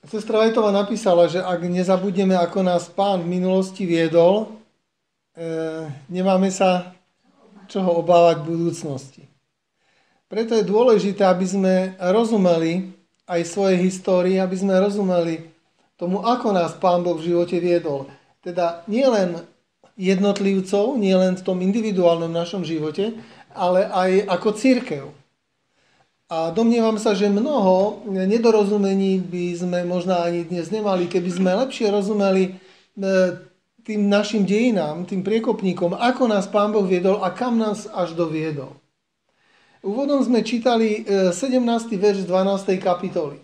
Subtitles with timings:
[0.00, 4.48] Sestra Vajtová napísala, že ak nezabudneme, ako nás pán v minulosti viedol,
[5.36, 5.44] e,
[6.08, 6.96] nemáme sa
[7.68, 9.22] čoho obávať v budúcnosti.
[10.30, 12.96] Preto je dôležité, aby sme rozumeli
[13.28, 15.52] aj svojej histórii, aby sme rozumeli
[16.00, 18.08] tomu, ako nás Pán Boh v živote viedol.
[18.40, 19.42] Teda nielen
[20.00, 23.20] jednotlivcov, nielen v tom individuálnom našom živote,
[23.52, 25.04] ale aj ako církev.
[26.30, 31.90] A domnievam sa, že mnoho nedorozumení by sme možno ani dnes nemali, keby sme lepšie
[31.90, 32.50] rozumeli e,
[33.82, 38.78] tým našim dejinám, tým priekopníkom, ako nás Pán Boh viedol a kam nás až doviedol.
[39.82, 41.34] Úvodom sme čítali 17.
[41.90, 42.78] E, verš 12.
[42.78, 43.42] kapitoly.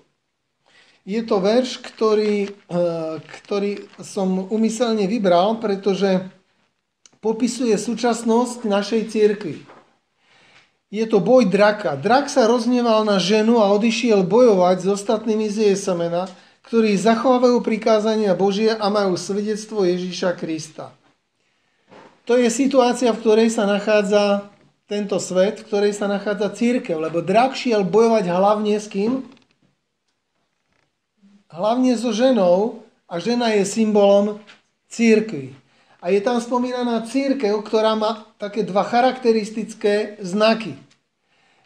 [1.02, 2.78] Je to verš, ktorý, e,
[3.18, 6.22] ktorý som umyselne vybral, pretože
[7.18, 9.75] popisuje súčasnosť našej cirkvi
[10.96, 11.92] je to boj draka.
[12.00, 16.24] Drak sa rozneval na ženu a odišiel bojovať s ostatnými z jej semena,
[16.64, 20.96] ktorí zachovávajú prikázania Božie a majú svedectvo Ježíša Krista.
[22.24, 24.50] To je situácia, v ktorej sa nachádza
[24.88, 29.22] tento svet, v ktorej sa nachádza církev, lebo drak šiel bojovať hlavne s kým?
[31.52, 34.42] Hlavne so ženou a žena je symbolom
[34.90, 35.54] církvy.
[36.02, 40.85] A je tam spomínaná církev, ktorá má také dva charakteristické znaky.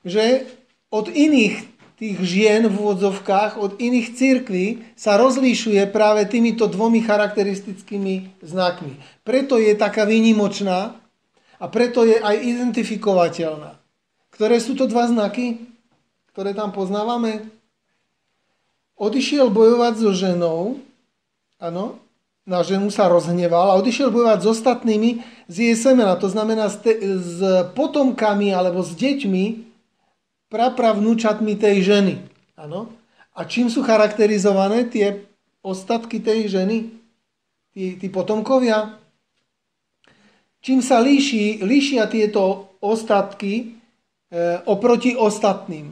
[0.05, 0.49] Že
[0.91, 1.71] od iných
[2.01, 8.97] tých žien v úvodzovkách, od iných církví sa rozlíšuje práve týmito dvomi charakteristickými znakmi.
[9.21, 10.97] Preto je taká výnimočná
[11.61, 13.77] a preto je aj identifikovateľná.
[14.33, 15.61] Ktoré sú to dva znaky,
[16.33, 17.53] ktoré tam poznávame?
[18.97, 20.81] Odišiel bojovať so ženou,
[21.61, 22.01] áno,
[22.49, 25.11] na ženu sa rozhneval a odišiel bojovať s ostatnými
[25.53, 27.45] z jej semena, to znamená s, te, s
[27.77, 29.70] potomkami alebo s deťmi,
[30.51, 32.15] prapravnúčatmi tej ženy.
[32.59, 32.91] Ano?
[33.39, 35.25] A čím sú charakterizované tie
[35.63, 36.91] ostatky tej ženy?
[37.71, 38.99] Tí, tí potomkovia?
[40.61, 43.65] Čím sa líši, líšia tieto ostatky e,
[44.69, 45.89] oproti ostatným?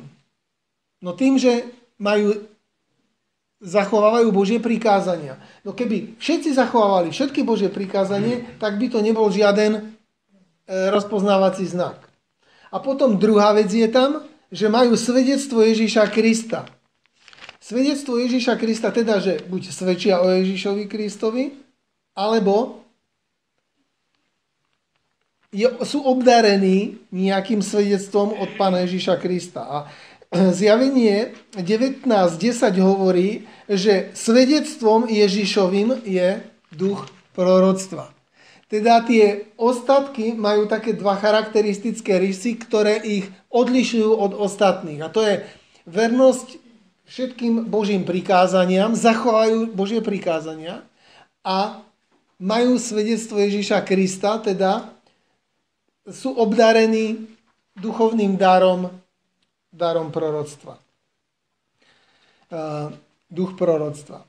[1.01, 1.65] No tým, že
[1.97, 2.35] majú
[3.59, 5.39] zachovávajú Božie prikázania.
[5.67, 9.83] No keby všetci zachovávali všetky Božie prikázanie, tak by to nebol žiaden e,
[10.91, 11.99] rozpoznávací znak.
[12.69, 16.65] A potom druhá vec je tam, že majú svedectvo Ježíša Krista.
[17.61, 21.53] Svedectvo Ježíša Krista teda, že buď svedčia o Ježíšovi Kristovi,
[22.17, 22.81] alebo
[25.53, 29.65] je, sú obdarení nejakým svedectvom od Pána Ježíša Krista.
[29.65, 29.79] A
[30.29, 32.05] Zjavenie 19.10
[32.85, 38.18] hovorí, že svedectvom Ježišovým je duch proroctva.
[38.69, 45.01] Teda tie ostatky majú také dva charakteristické rysy, ktoré ich odlišujú od ostatných.
[45.01, 45.41] A to je
[45.89, 46.61] vernosť
[47.09, 50.85] všetkým Božím prikázaniam, zachovajú Božie prikázania
[51.41, 51.81] a
[52.37, 54.93] majú svedectvo Ježíša Krista, teda
[56.05, 57.25] sú obdarení
[57.73, 58.93] duchovným darom
[59.73, 60.81] darom proroctva.
[63.29, 64.25] Duch proroctva.
[64.25, 64.27] E,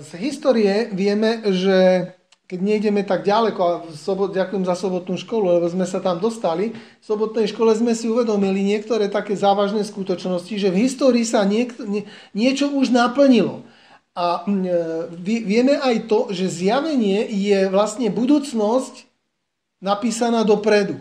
[0.00, 2.10] z histórie vieme, že
[2.48, 7.04] keď nejdeme tak ďaleko, sobot, ďakujem za sobotnú školu, lebo sme sa tam dostali, v
[7.04, 12.08] sobotnej škole sme si uvedomili niektoré také závažné skutočnosti, že v histórii sa niek- nie,
[12.32, 13.68] niečo už naplnilo.
[14.16, 14.56] A e,
[15.22, 19.04] vieme aj to, že zjavenie je vlastne budúcnosť
[19.84, 20.98] napísaná dopredu,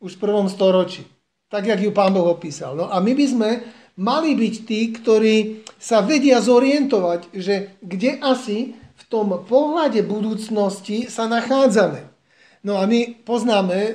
[0.00, 1.04] už v prvom storočí
[1.48, 2.76] tak jak ju pán Boh opísal.
[2.76, 3.50] No a my by sme
[3.98, 5.36] mali byť tí, ktorí
[5.80, 8.76] sa vedia zorientovať, že kde asi
[9.08, 12.08] tom pohľade budúcnosti sa nachádzame.
[12.66, 13.92] No a my poznáme e,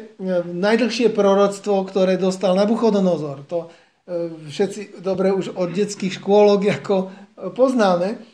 [0.47, 3.45] najdlhšie proroctvo, ktoré dostal Nabuchodonozor.
[3.51, 7.07] To e, všetci dobre už od detských škôlok ako e,
[7.53, 8.33] poznáme.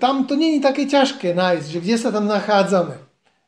[0.00, 2.96] Tam to není také ťažké nájsť, že kde sa tam nachádzame.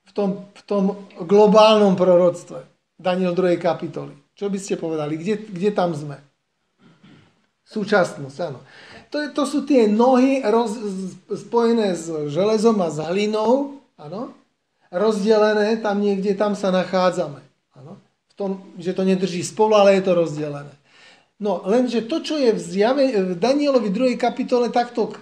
[0.04, 0.84] V tom, v tom
[1.16, 2.69] globálnom proroctve.
[3.00, 3.56] Daniel 2.
[3.56, 4.12] kapitoly.
[4.36, 5.16] Čo by ste povedali?
[5.16, 6.20] Kde, kde tam sme?
[7.64, 8.60] Súčasnosť, áno.
[9.10, 10.78] To, to sú tie nohy roz,
[11.34, 14.30] spojené s železom a s hlinou, áno.
[14.91, 17.42] Rozdelené, tam niekde, tam sa nachádzame.
[17.74, 17.98] Áno.
[18.30, 20.74] V tom, že to nedrží spolu, ale je to rozdelené.
[21.41, 24.21] No, lenže to, čo je v, zjave, v Danielovi 2.
[24.21, 25.16] kapitole takto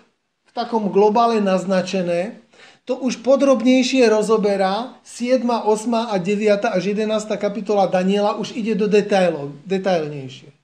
[0.44, 2.42] v takom globále naznačené,
[2.88, 6.08] to už podrobnejšie rozoberá 7., 8.
[6.08, 6.72] a 9.
[6.72, 7.28] až 11.
[7.36, 10.57] kapitola Daniela, už ide do detailov, detailnejšie.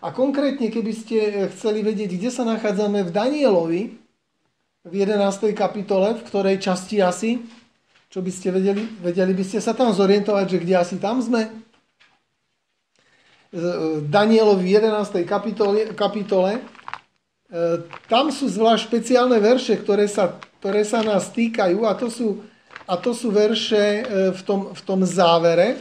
[0.00, 1.18] A konkrétne, keby ste
[1.52, 3.82] chceli vedieť, kde sa nachádzame v Danielovi,
[4.80, 5.52] v 11.
[5.52, 7.44] kapitole, v ktorej časti asi,
[8.08, 11.52] čo by ste vedeli, vedeli by ste sa tam zorientovať, že kde asi tam sme.
[14.08, 15.20] Danielovi v 11.
[15.28, 16.64] kapitole, kapitole
[18.08, 22.40] tam sú zvlášť špeciálne verše, ktoré sa, ktoré sa nás týkajú a to sú,
[22.86, 25.76] a to sú verše v tom, v tom závere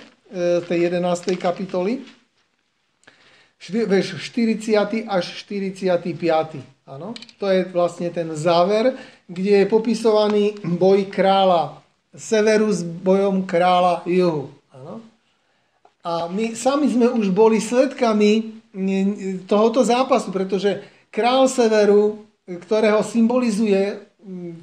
[0.68, 1.40] tej 11.
[1.40, 2.19] kapitoly.
[3.60, 5.04] Verš 40.
[5.04, 6.64] až 45.
[6.90, 8.96] Áno, to je vlastne ten záver,
[9.28, 11.84] kde je popisovaný boj kráľa
[12.16, 14.50] severu s bojom kráľa juhu.
[14.74, 15.04] Áno.
[16.02, 18.64] A my sami sme už boli svetkami
[19.46, 20.82] tohoto zápasu, pretože
[21.14, 24.00] král severu, ktorého symbolizuje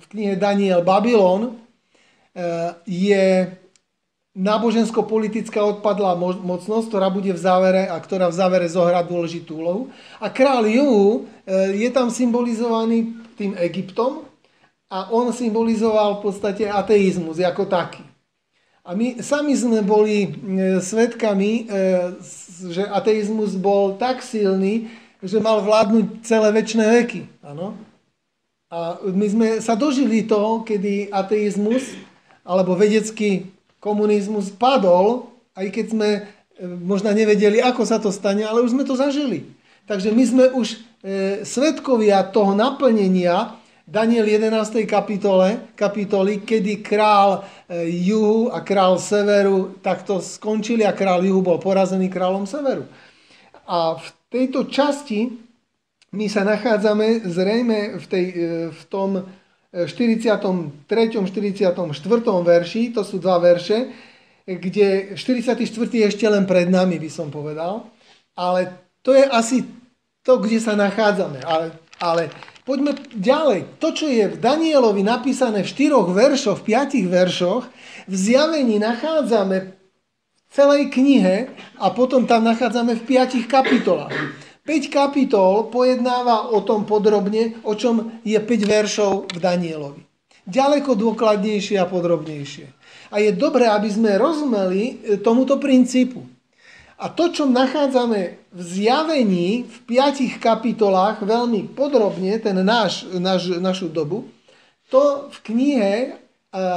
[0.01, 3.55] v knihe Daniel Babylon, eh, je
[4.37, 9.83] nábožensko-politická odpadlá mocnosť, ktorá bude v závere a ktorá v závere zohrá dôležitú úlohu.
[10.21, 14.29] A král Juhu e, je tam symbolizovaný tým Egyptom
[14.93, 18.05] a on symbolizoval v podstate ateizmus ako taký.
[18.87, 20.31] A my sami sme boli e,
[20.85, 21.62] svetkami, e,
[22.71, 24.93] že ateizmus bol tak silný,
[25.25, 27.23] že mal vládnuť celé väčšie veky.
[27.41, 27.73] Ano?
[28.69, 31.97] A my sme sa dožili toho, kedy ateizmus
[32.44, 36.20] alebo vedecký komunizmus padol, aj keď sme e,
[36.64, 39.49] možno nevedeli, ako sa to stane, ale už sme to zažili.
[39.87, 40.76] Takže my sme už e,
[41.46, 43.55] svetkovia toho naplnenia
[43.87, 44.82] Daniel 11.
[44.82, 51.62] kapitole, kapitoly, kedy král e, juhu a král severu takto skončili a král juhu bol
[51.62, 52.82] porazený kráľom severu.
[53.62, 55.38] A v tejto časti
[56.11, 58.37] my sa nachádzame zrejme v, tej, e,
[58.75, 59.23] v tom
[59.84, 60.88] 43.
[60.88, 61.76] 44.
[62.40, 63.93] verši, to sú dva verše,
[64.49, 65.61] kde 44.
[65.93, 67.93] je ešte len pred nami, by som povedal.
[68.32, 68.73] Ale
[69.05, 69.69] to je asi
[70.25, 71.44] to, kde sa nachádzame.
[71.44, 72.32] Ale, ale
[72.64, 73.76] poďme ďalej.
[73.82, 77.69] To, čo je v Danielovi napísané v štyroch veršoch, v piatich veršoch,
[78.08, 84.14] v zjavení nachádzame v celej knihe a potom tam nachádzame v piatich kapitolách.
[84.67, 90.03] 5 kapitol pojednáva o tom podrobne, o čom je 5 veršov v Danielovi.
[90.47, 92.67] Ďaleko dôkladnejšie a podrobnejšie.
[93.15, 96.23] A je dobré, aby sme rozumeli e, tomuto princípu.
[96.99, 103.87] A to, čo nachádzame v zjavení v piatich kapitolách veľmi podrobne, ten náš, náš, našu
[103.87, 104.27] dobu,
[104.91, 105.93] to v knihe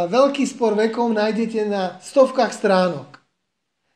[0.09, 3.23] Veľký spor vekov nájdete na stovkách stránok.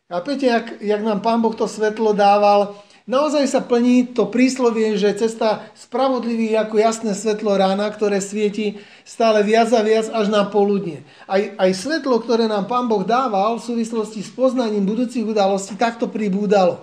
[0.08, 5.12] Chápete, jak, jak nám Pán Boh to svetlo dával Naozaj sa plní to príslovie, že
[5.20, 11.04] cesta spravodlivý ako jasné svetlo rána, ktoré svieti stále viac a viac až na poludne.
[11.28, 16.08] Aj, aj svetlo, ktoré nám Pán Boh dával v súvislosti s poznaním budúcich udalostí, takto
[16.08, 16.80] pribúdalo.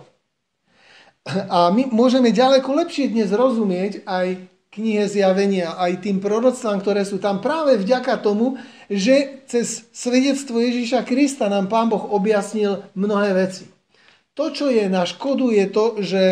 [1.48, 4.44] A my môžeme ďaleko lepšie dnes rozumieť aj
[4.76, 8.60] knihe zjavenia, aj tým proroctvám, ktoré sú tam práve vďaka tomu,
[8.92, 13.79] že cez svedectvo Ježíša Krista nám Pán Boh objasnil mnohé veci.
[14.38, 16.22] To, čo je na škodu, je to, že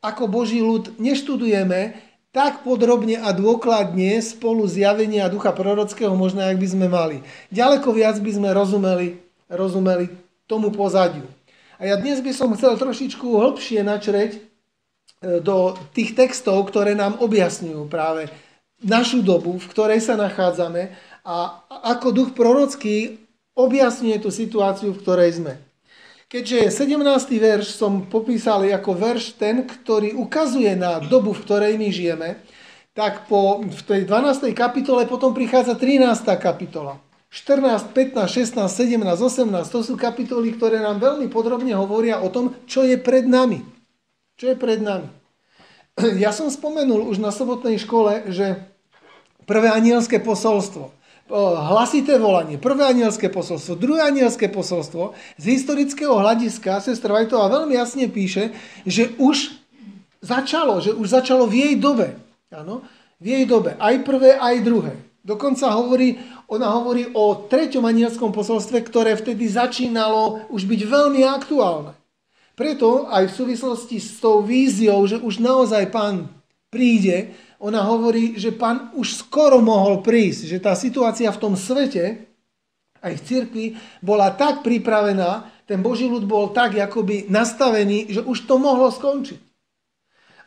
[0.00, 1.98] ako Boží ľud neštudujeme
[2.30, 7.26] tak podrobne a dôkladne spolu zjavenia ducha prorockého, možno ak by sme mali.
[7.50, 9.18] Ďaleko viac by sme rozumeli,
[9.50, 10.14] rozumeli
[10.46, 11.26] tomu pozadiu.
[11.82, 14.40] A ja dnes by som chcel trošičku hĺbšie načreť e,
[15.42, 18.30] do tých textov, ktoré nám objasňujú práve
[18.78, 20.94] našu dobu, v ktorej sa nachádzame
[21.26, 23.20] a ako duch prorocký
[23.58, 25.54] objasňuje tú situáciu, v ktorej sme.
[26.30, 27.42] Keďže 17.
[27.42, 32.38] verš som popísal ako verš ten, ktorý ukazuje na dobu, v ktorej my žijeme,
[32.94, 34.54] tak po, v tej 12.
[34.54, 36.22] kapitole potom prichádza 13.
[36.38, 37.02] kapitola.
[37.34, 42.54] 14, 15, 16, 17, 18, to sú kapitoly, ktoré nám veľmi podrobne hovoria o tom,
[42.62, 43.66] čo je pred nami.
[44.38, 45.10] Čo je pred nami.
[46.22, 48.54] Ja som spomenul už na sobotnej škole, že
[49.50, 50.94] prvé anielské posolstvo
[51.70, 58.10] hlasité volanie, prvé anielské posolstvo, druhé anielské posolstvo, z historického hľadiska sestra Vajtová veľmi jasne
[58.10, 58.50] píše,
[58.82, 59.54] že už
[60.20, 62.18] začalo, že už začalo v jej dobe.
[62.50, 62.82] Áno,
[63.22, 63.78] v jej dobe.
[63.78, 64.92] Aj prvé, aj druhé.
[65.20, 66.16] Dokonca hovorí,
[66.48, 71.92] ona hovorí o treťom anielskom posolstve, ktoré vtedy začínalo už byť veľmi aktuálne.
[72.56, 76.28] Preto aj v súvislosti s tou víziou, že už naozaj pán
[76.72, 82.24] príde, ona hovorí, že pán už skoro mohol prísť, že tá situácia v tom svete,
[83.04, 83.66] aj v cirkvi,
[84.00, 89.40] bola tak pripravená, ten Boží ľud bol tak akoby nastavený, že už to mohlo skončiť.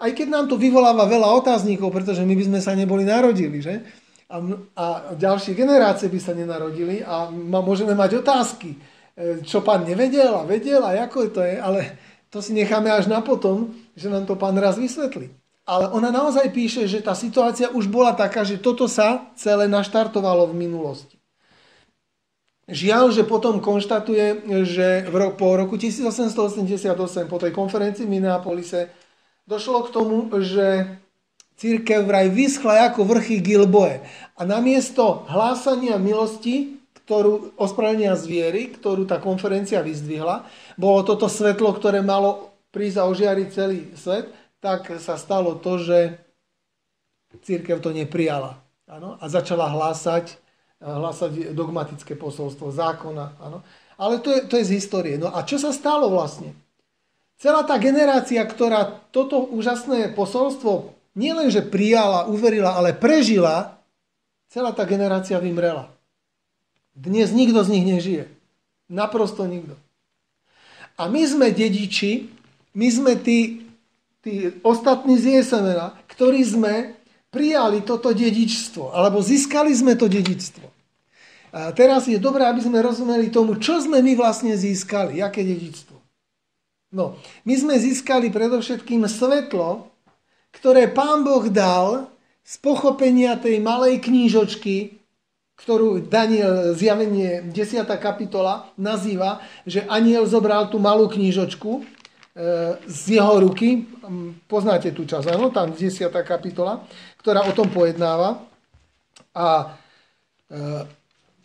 [0.01, 3.85] Aj keď nám to vyvoláva veľa otáznikov, pretože my by sme sa neboli narodili, že?
[4.27, 4.41] A,
[4.73, 7.29] a ďalšie generácie by sa nenarodili a
[7.61, 8.77] môžeme mať otázky, e,
[9.45, 11.79] čo pán nevedel a vedel a ako to je, ale
[12.33, 15.42] to si necháme až na potom, že nám to pán raz vysvetlí.
[15.63, 20.51] Ale ona naozaj píše, že tá situácia už bola taká, že toto sa celé naštartovalo
[20.51, 21.15] v minulosti.
[22.67, 28.91] Žiaľ, že potom konštatuje, že v ro- po roku 1888, po tej konferencii v Minneapolise,
[29.47, 30.99] došlo k tomu, že
[31.53, 34.01] Církev vraj vyschla ako vrchy Gilboe.
[34.35, 40.47] A namiesto hlásania milosti, ktorú, ospravedlenia zviery, ktorú tá konferencia vyzdvihla,
[40.79, 46.15] bolo toto svetlo, ktoré malo prísť a ožiariť celý svet, tak sa stalo to, že
[47.43, 48.63] církev to neprijala.
[48.87, 49.19] Ano?
[49.19, 50.39] A začala hlásať,
[50.79, 53.43] hlásať dogmatické posolstvo zákona.
[53.43, 53.59] Ano?
[53.99, 55.19] Ale to je, to je z histórie.
[55.19, 56.55] No a čo sa stalo vlastne?
[57.35, 63.75] Celá tá generácia, ktorá toto úžasné posolstvo nielenže prijala, uverila, ale prežila,
[64.47, 65.91] celá tá generácia vymrela.
[66.95, 68.23] Dnes nikto z nich nežije.
[68.87, 69.75] Naprosto nikto.
[70.95, 72.29] A my sme dediči,
[72.77, 73.62] my sme tí,
[74.23, 76.95] tí ostatní z Jesemena, ktorí sme
[77.27, 80.65] prijali toto dedičstvo, alebo získali sme to dedičstvo.
[81.53, 85.93] A teraz je dobré, aby sme rozumeli tomu, čo sme my vlastne získali, aké dedičstvo.
[86.93, 89.89] No, my sme získali predovšetkým svetlo,
[90.53, 92.09] ktoré pán Boh dal
[92.45, 95.01] z pochopenia tej malej knížočky,
[95.57, 97.85] ktorú Daniel zjavenie 10.
[97.97, 101.85] kapitola nazýva, že aniel zobral tú malú knížočku
[102.89, 103.85] z jeho ruky,
[104.49, 106.09] poznáte tú časť, áno, tam 10.
[106.25, 106.81] kapitola,
[107.21, 108.41] ktorá o tom pojednáva.
[109.37, 109.77] A
[110.49, 110.55] e,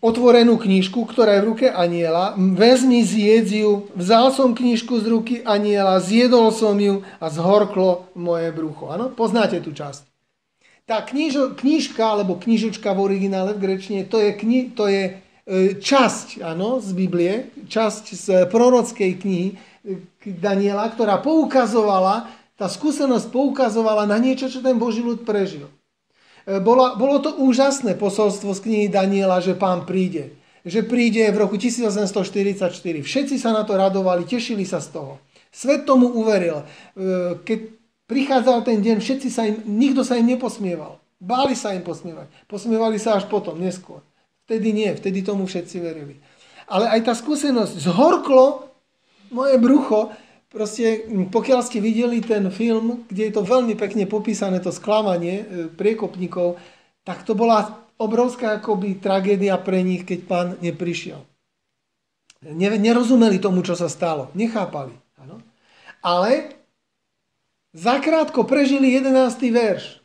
[0.01, 5.35] otvorenú knižku, ktorá je v ruke aniela, vezmi, zjedz ju, vzal som knižku z ruky
[5.45, 8.89] aniela, zjedol som ju a zhorklo moje brucho.
[8.89, 10.09] Áno, poznáte tú časť.
[10.89, 15.13] Tá knižo, knižka, alebo knižočka v originále v grečine, to je, kni, to je e,
[15.77, 19.57] časť áno, z Biblie, časť z prorockej knihy e,
[20.25, 22.29] Daniela, ktorá poukazovala,
[22.59, 25.71] tá skúsenosť poukazovala na niečo, čo ten Boží ľud prežil.
[26.45, 30.37] E, bolo, bolo to úžasné posolstvo z knihy Daniela, že pán príde.
[30.67, 32.75] Že príde v roku 1844.
[33.01, 35.23] Všetci sa na to radovali, tešili sa z toho.
[35.49, 36.61] Svet tomu uveril.
[37.47, 37.79] Keď
[38.09, 40.97] Prichádzal ten deň, všetci sa im, nikto sa im neposmieval.
[41.21, 42.33] Báli sa im posmievať.
[42.49, 44.01] Posmievali sa až potom, neskôr.
[44.49, 46.17] Vtedy nie, vtedy tomu všetci verili.
[46.73, 48.73] Ale aj tá skúsenosť, zhorklo
[49.31, 50.13] moje brucho,
[50.49, 55.45] proste pokiaľ ste videli ten film, kde je to veľmi pekne popísané, to sklamanie e,
[55.73, 56.57] priekopníkov,
[57.05, 61.21] tak to bola obrovská akoby tragédia pre nich, keď pán neprišiel.
[62.55, 64.31] Nerozumeli tomu, čo sa stalo.
[64.39, 64.95] Nechápali.
[65.19, 65.43] Ano?
[66.07, 66.55] Ale
[67.75, 69.37] Zakrátko prežili 11.
[69.53, 70.01] verš.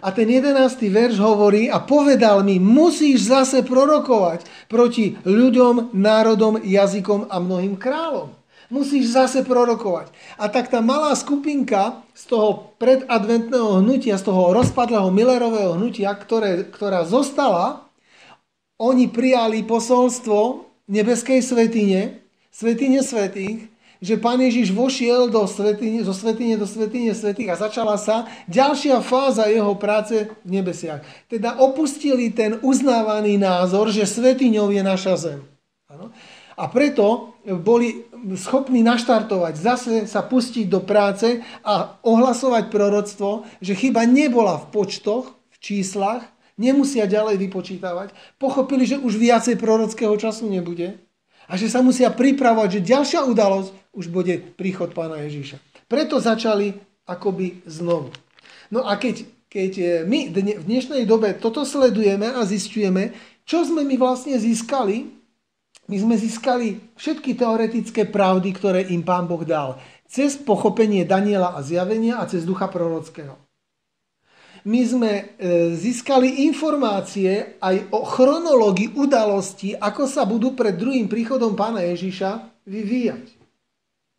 [0.00, 0.80] A ten 11.
[0.88, 8.32] verš hovorí a povedal mi, musíš zase prorokovať proti ľuďom, národom, jazykom a mnohým kráľom.
[8.70, 10.14] Musíš zase prorokovať.
[10.38, 16.70] A tak tá malá skupinka z toho predadventného hnutia, z toho rozpadlého Millerového hnutia, ktoré,
[16.70, 17.90] ktorá zostala,
[18.78, 22.22] oni prijali posolstvo nebeskej svetine,
[22.54, 28.00] svetine svetých že pán Ježiš vošiel do svetine, zo svetine do svetine svetých a začala
[28.00, 31.04] sa ďalšia fáza jeho práce v nebesiach.
[31.28, 35.40] Teda opustili ten uznávaný názor, že svetiňou je naša zem.
[36.56, 38.04] A preto boli
[38.36, 45.32] schopní naštartovať, zase sa pustiť do práce a ohlasovať proroctvo, že chyba nebola v počtoch,
[45.48, 46.24] v číslach,
[46.60, 48.12] nemusia ďalej vypočítavať.
[48.36, 51.00] Pochopili, že už viacej prorockého času nebude
[51.48, 55.58] a že sa musia pripravovať, že ďalšia udalosť už bude príchod pána Ježíša.
[55.88, 56.76] Preto začali
[57.08, 58.14] akoby znovu.
[58.70, 63.10] No a keď, keď e, my v dnešnej dobe toto sledujeme a zistujeme,
[63.42, 65.19] čo sme my vlastne získali,
[65.90, 69.82] my sme získali všetky teoretické pravdy, ktoré im pán Boh dal.
[70.06, 73.50] Cez pochopenie Daniela a zjavenia a cez ducha prorockého
[74.64, 75.22] my sme e,
[75.72, 83.24] získali informácie aj o chronológii udalostí, ako sa budú pred druhým príchodom pána Ježiša vyvíjať.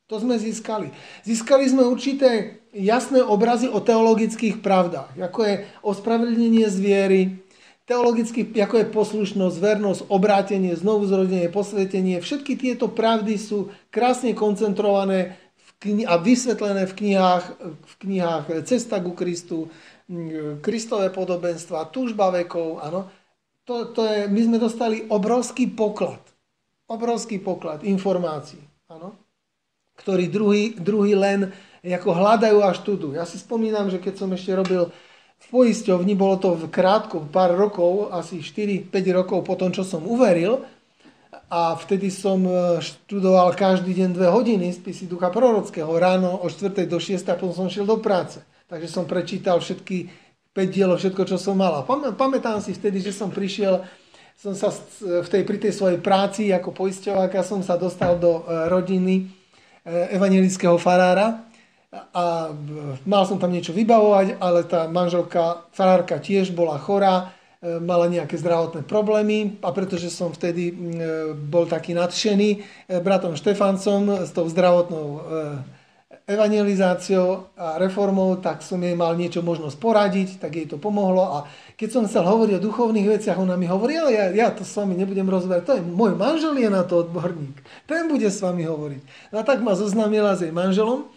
[0.09, 0.91] To sme získali.
[1.23, 7.39] Získali sme určité jasné obrazy o teologických pravdách, ako je ospravedlnenie zviery,
[7.85, 12.21] teologicky, ako je poslušnosť, vernosť, obrátenie, znovuzrodenie, posvetenie.
[12.21, 15.35] Všetky tieto pravdy sú krásne koncentrované
[16.05, 17.45] a vysvetlené v knihách,
[17.81, 19.73] v knihách Cesta ku Kristu,
[20.61, 23.09] Kristové podobenstva, túžba vekov, áno.
[23.65, 26.21] To, to je, my sme dostali obrovský poklad.
[26.85, 28.61] Obrovský poklad informácií,
[28.91, 29.17] áno.
[29.97, 31.49] Ktorý druhý, druhý len
[31.81, 33.17] ako hľadajú a študujú.
[33.17, 34.93] Ja si spomínam, že keď som ešte robil
[35.41, 40.05] v poisťovni, bolo to v krátko, pár rokov, asi 4-5 rokov po tom, čo som
[40.05, 40.61] uveril,
[41.51, 45.91] a vtedy som e, študoval každý deň dve hodiny spisy ducha prorockého.
[45.99, 46.87] Ráno o 4.
[46.87, 47.27] do 6.
[47.27, 48.39] a potom som šiel do práce.
[48.71, 50.07] Takže som prečítal všetky
[50.55, 51.75] 5 dielov, všetko, čo som mal.
[51.75, 51.83] A
[52.15, 53.83] pamätám si vtedy, že som prišiel,
[54.39, 58.71] som sa v tej, pri tej svojej práci ako poisťováka som sa dostal do e,
[58.71, 61.50] rodiny e, evangelického farára,
[61.91, 62.55] a
[63.03, 68.39] mal som tam niečo vybavovať, ale tá manželka, farárka tiež bola chorá, e, mala nejaké
[68.39, 70.71] zdravotné problémy a pretože som vtedy
[71.51, 72.63] bol taký nadšený
[73.03, 75.19] bratom Štefancom s tou zdravotnou
[76.31, 81.37] evangelizáciou a reformou, tak som jej mal niečo možnosť poradiť, tak jej to pomohlo a
[81.75, 84.77] keď som chcel hovoriť o duchovných veciach, ona mi hovorí, ale ja, ja to s
[84.77, 87.57] vami nebudem rozberať, to je môj manžel je na to odborník,
[87.89, 89.33] ten bude s vami hovoriť.
[89.35, 91.09] A tak ma zoznámila s jej manželom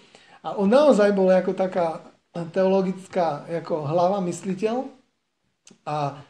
[0.44, 2.04] a on naozaj bol ako taká
[2.52, 4.84] teologická ako hlava, mysliteľ
[5.88, 6.20] a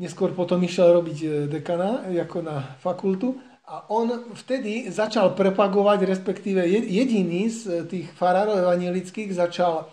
[0.00, 3.38] neskôr potom išiel robiť e, dekana ako na fakultu
[3.70, 9.86] a on vtedy začal propagovať, respektíve jediný z tých farárov evangelických začal,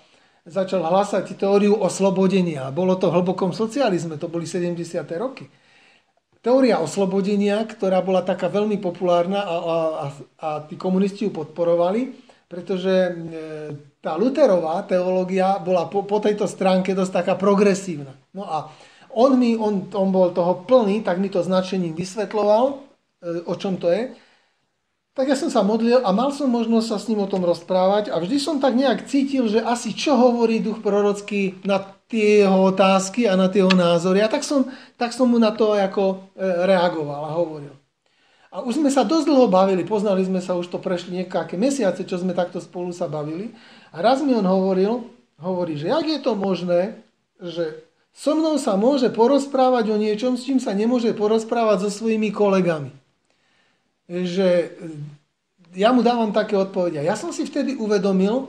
[0.49, 2.73] začal hlasať teóriu oslobodenia.
[2.73, 4.81] Bolo to v hlbokom socializme, to boli 70.
[5.21, 5.45] roky.
[6.41, 10.07] Teória oslobodenia, ktorá bola taká veľmi populárna a, a,
[10.41, 13.11] a tí komunisti ju podporovali, pretože e,
[13.99, 18.15] tá Luterová teológia bola po, po tejto stránke dosť taká progresívna.
[18.31, 18.71] No a
[19.11, 22.87] on, mi, on, on bol toho plný, tak mi to značením vysvetloval
[23.45, 24.13] o čom to je,
[25.17, 28.13] tak ja som sa modlil a mal som možnosť sa s ním o tom rozprávať
[28.13, 32.69] a vždy som tak nejak cítil, že asi čo hovorí duch prorocký na tie jeho
[32.69, 34.21] otázky a na tie jeho názory.
[34.21, 37.73] A tak som, tak som mu na to ako e, reagoval a hovoril.
[38.57, 42.01] A už sme sa dosť dlho bavili, poznali sme sa, už to prešli nejaké mesiace,
[42.01, 43.53] čo sme takto spolu sa bavili.
[43.93, 45.05] A raz mi on hovoril,
[45.37, 46.97] hovorí, že jak je to možné,
[47.37, 47.85] že
[48.17, 52.89] so mnou sa môže porozprávať o niečom, s čím sa nemôže porozprávať so svojimi kolegami
[54.07, 54.71] že
[55.75, 57.03] ja mu dávam také odpovede.
[57.03, 58.47] Ja som si vtedy uvedomil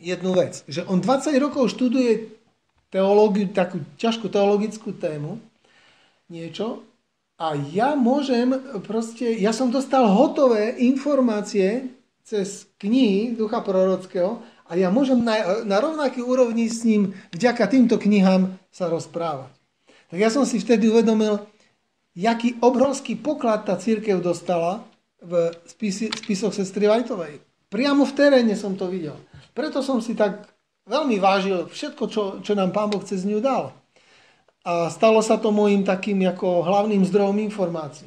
[0.00, 2.32] jednu vec, že on 20 rokov študuje
[2.88, 5.36] teológiu, takú ťažkú teologickú tému,
[6.32, 6.80] niečo,
[7.38, 8.50] a ja môžem
[8.82, 11.94] proste, ja som dostal hotové informácie
[12.26, 17.96] cez knihy ducha prorockého a ja môžem na, na rovnaký úrovni s ním vďaka týmto
[17.96, 19.54] knihám sa rozprávať.
[20.10, 21.40] Tak ja som si vtedy uvedomil,
[22.18, 24.82] jaký obrovský poklad tá církev dostala
[25.22, 27.38] v spisi, spisoch sestry Vajtovej.
[27.70, 29.14] Priamo v teréne som to videl.
[29.54, 30.50] Preto som si tak
[30.90, 33.70] veľmi vážil všetko, čo, čo nám Pán Boh cez ňu dal.
[34.68, 38.04] A stalo sa to môjim takým ako hlavným zdrojom informácií.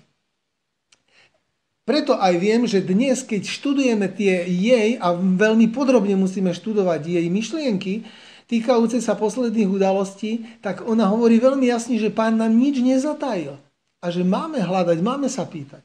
[1.82, 7.26] Preto aj viem, že dnes, keď študujeme tie jej, a veľmi podrobne musíme študovať jej
[7.26, 8.06] myšlienky,
[8.46, 13.58] týkajúce sa posledných udalostí, tak ona hovorí veľmi jasne, že pán nám nič nezatajil
[13.98, 15.82] a že máme hľadať, máme sa pýtať.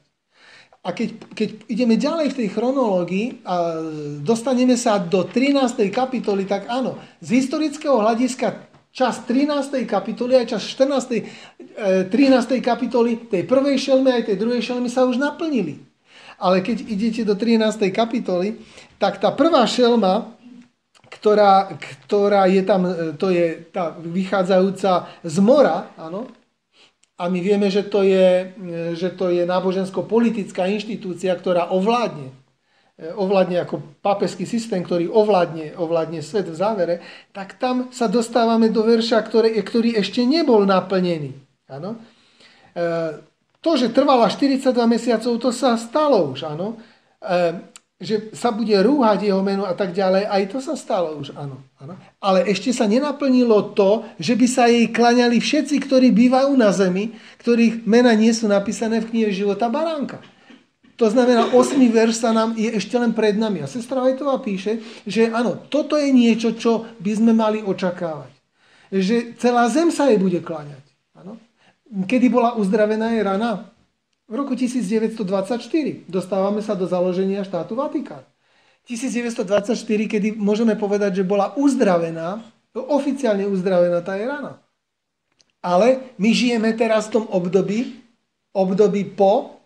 [0.85, 3.81] A keď, keď ideme ďalej v tej chronológii a
[4.21, 5.89] dostaneme sa do 13.
[5.89, 9.85] kapitoly, tak áno, z historického hľadiska čas 13.
[9.85, 12.09] kapitoly aj čas 14.
[12.09, 12.09] 13.
[12.09, 15.85] E, kapitoly tej prvej šelmy aj tej druhej šelmy sa už naplnili.
[16.41, 17.93] Ale keď idete do 13.
[17.93, 18.57] kapitoly,
[18.97, 20.33] tak tá prvá šelma,
[21.13, 21.77] ktorá,
[22.09, 26.25] ktorá je tam, e, to je tá vychádzajúca z mora, áno,
[27.17, 28.53] a my vieme, že to je,
[28.93, 32.29] že to je nábožensko-politická inštitúcia, ktorá ovládne,
[32.97, 36.95] ovládne ako papeský systém, ktorý ovládne, ovládne svet v závere,
[37.29, 41.37] tak tam sa dostávame do verša, ktorý, ktorý ešte nebol naplnený.
[41.69, 42.01] Áno?
[42.73, 42.81] E,
[43.61, 46.49] to, že trvala 42 mesiacov, to sa stalo už.
[46.49, 46.81] Áno?
[47.21, 51.33] E, že sa bude rúhať jeho meno a tak ďalej, aj to sa stalo už,
[51.33, 51.97] áno, áno.
[52.21, 57.17] Ale ešte sa nenaplnilo to, že by sa jej klaňali všetci, ktorí bývajú na zemi,
[57.41, 60.21] ktorých mena nie sú napísané v knihe života baránka.
[60.97, 61.77] To znamená, 8.
[61.93, 63.61] verš sa nám je ešte len pred nami.
[63.61, 68.33] A sestra Vajtová píše, že áno, toto je niečo, čo by sme mali očakávať.
[68.89, 70.81] Že celá zem sa jej bude kláňať.
[71.13, 71.37] Áno.
[72.09, 73.69] Kedy bola uzdravená jej rana?
[74.27, 75.61] V roku 1924
[76.09, 78.25] dostávame sa do založenia štátu Vatikán.
[78.89, 82.41] 1924, kedy môžeme povedať, že bola uzdravená,
[82.73, 84.63] oficiálne uzdravená tá je rana.
[85.59, 87.99] Ale my žijeme teraz v tom období,
[88.55, 89.56] období po,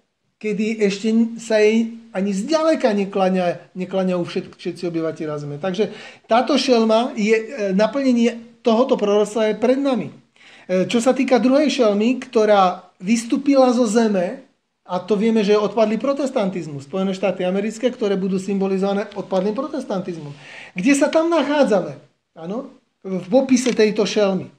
[0.42, 5.58] kedy ešte sa jej ani zďaleka neklania, neklaniajú všetci, všetci obyvateľa Zeme.
[5.62, 5.94] Takže
[6.26, 7.46] táto šelma je, e,
[7.78, 10.10] naplnenie tohoto proroctva je pred nami.
[10.10, 14.44] E, čo sa týka druhej šelmy, ktorá vystúpila zo zeme,
[14.92, 16.84] a to vieme, že odpadli protestantizmus.
[16.84, 20.36] Spojené štáty americké, ktoré budú symbolizované odpadlým protestantizmom.
[20.76, 21.96] Kde sa tam nachádzame?
[22.36, 22.76] Áno?
[23.00, 24.52] V popise tejto šelmy.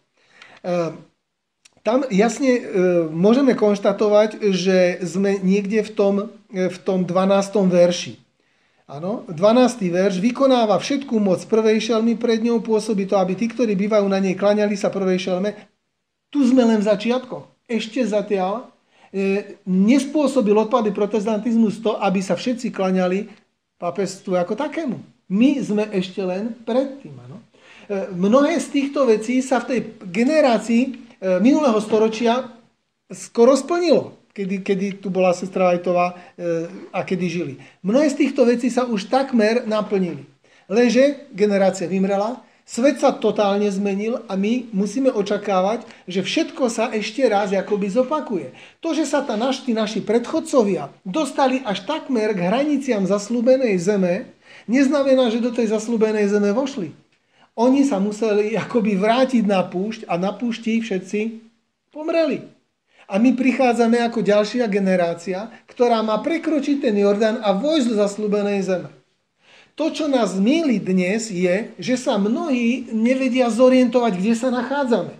[1.82, 2.62] Tam jasne ehm,
[3.10, 6.14] môžeme konštatovať, že sme niekde v tom,
[6.50, 7.58] v tom 12.
[7.66, 8.22] verši.
[8.86, 9.88] Áno, 12.
[9.88, 14.20] verš vykonáva všetkú moc prvej šelmy, pred ňou pôsobí to, aby tí, ktorí bývajú na
[14.20, 15.54] nej, klaňali sa prvej šelme.
[16.28, 17.40] Tu sme len v začiatku.
[17.66, 18.72] Ešte zatiaľ
[19.12, 23.28] E, nespôsobil odpady protestantizmus to, aby sa všetci klaňali
[23.76, 24.96] papestvu ako takému.
[25.28, 27.12] My sme ešte len predtým.
[27.20, 27.44] Ano?
[27.92, 30.92] E, mnohé z týchto vecí sa v tej generácii e,
[31.38, 32.50] minulého storočia
[33.12, 36.14] skoro splnilo, kedy, kedy tu bola sestra Vajtová e,
[36.90, 37.54] a kedy žili.
[37.84, 40.26] Mnohé z týchto vecí sa už takmer naplnili.
[40.72, 47.20] Lenže generácia vymrela, svet sa totálne zmenil a my musíme očakávať, že všetko sa ešte
[47.28, 48.56] raz akoby zopakuje.
[48.80, 54.32] To, že sa ta naši, naši predchodcovia dostali až takmer k hraniciam zaslúbenej zeme,
[54.64, 56.96] neznamená, že do tej zaslúbenej zeme vošli.
[57.52, 61.20] Oni sa museli akoby vrátiť na púšť a na púšti všetci
[61.92, 62.48] pomreli.
[63.12, 68.64] A my prichádzame ako ďalšia generácia, ktorá má prekročiť ten Jordán a vojsť do zaslúbenej
[68.64, 68.88] zeme.
[69.76, 75.12] To, čo nás milí dnes, je, že sa mnohí nevedia zorientovať, kde sa nachádzame.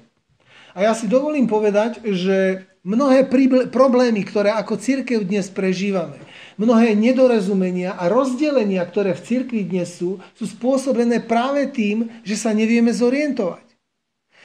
[0.73, 3.29] A ja si dovolím povedať, že mnohé
[3.69, 6.17] problémy, ktoré ako církev dnes prežívame,
[6.63, 12.55] mnohé nedorozumenia a rozdelenia, ktoré v cirkvi dnes sú, sú spôsobené práve tým, že sa
[12.55, 13.67] nevieme zorientovať.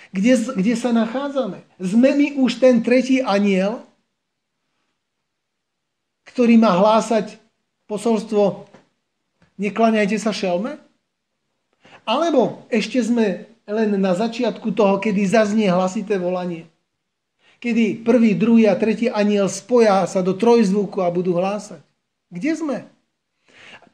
[0.09, 1.61] Kde, kde sa nachádzame?
[1.77, 3.85] Sme my už ten tretí aniel,
[6.33, 7.37] ktorý má hlásať
[7.85, 8.67] posolstvo
[9.57, 10.77] neklaňajte sa šelme?
[12.07, 16.69] Alebo ešte sme len na začiatku toho, kedy zaznie hlasité volanie?
[17.57, 21.86] Kedy prvý, druhý a tretí aniel spoja sa do trojzvuku a budú hlásať.
[22.27, 22.77] Kde sme?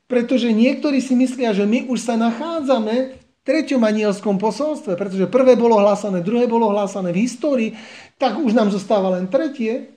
[0.10, 5.58] Pretože niektorí si myslia, že my už sa nachádzame v treťom anielskom posolstve, pretože prvé
[5.58, 7.69] bolo hlásané, druhé bolo hlásané v histórii,
[8.17, 9.93] tak už nám zostáva len tretie.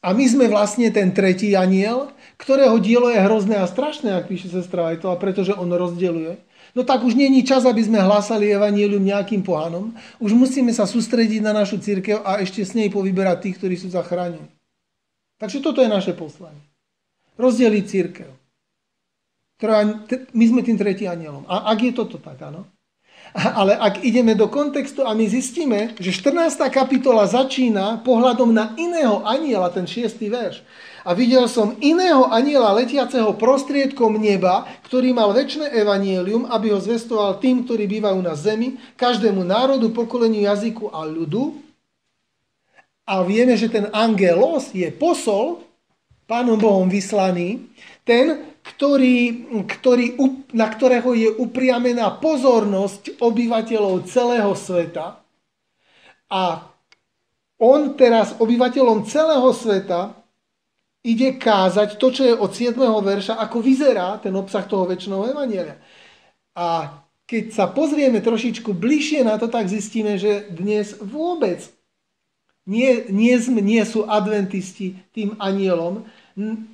[0.00, 2.08] A my sme vlastne ten tretí aniel,
[2.40, 6.40] ktorého dielo je hrozné a strašné, ak píše sestra Vajtová, pretože on rozdeluje.
[6.72, 9.92] No tak už není čas, aby sme hlásali evanielium nejakým pohanom.
[10.16, 13.92] Už musíme sa sústrediť na našu církev a ešte s nej povyberať tých, ktorí sú
[13.92, 14.48] zachránení.
[15.36, 16.69] Takže toto je naše poslanie
[17.40, 18.30] rozdeliť církev.
[20.36, 21.48] My sme tým tretí anielom.
[21.48, 22.68] A ak je toto tak, áno?
[23.36, 26.56] Ale ak ideme do kontextu a my zistíme, že 14.
[26.72, 30.16] kapitola začína pohľadom na iného aniela, ten 6.
[30.24, 30.64] verš.
[31.04, 37.38] A videl som iného aniela letiaceho prostriedkom neba, ktorý mal väčšie evanielium, aby ho zvestoval
[37.40, 41.56] tým, ktorí bývajú na zemi, každému národu, pokoleniu, jazyku a ľudu.
[43.04, 45.64] A vieme, že ten angelos je posol,
[46.30, 47.66] Pánom Bohom vyslaný,
[48.06, 50.14] ten, ktorý, ktorý,
[50.54, 55.18] na ktorého je upriamená pozornosť obyvateľov celého sveta.
[56.30, 56.70] A
[57.58, 60.14] on teraz obyvateľom celého sveta
[61.02, 62.78] ide kázať to, čo je od 7.
[62.78, 65.82] verša, ako vyzerá ten obsah toho väčšného evanielia.
[66.54, 66.94] A
[67.26, 71.66] keď sa pozrieme trošičku bližšie na to, tak zistíme, že dnes vôbec
[72.70, 76.06] nie, nie, nie sú adventisti tým anielom,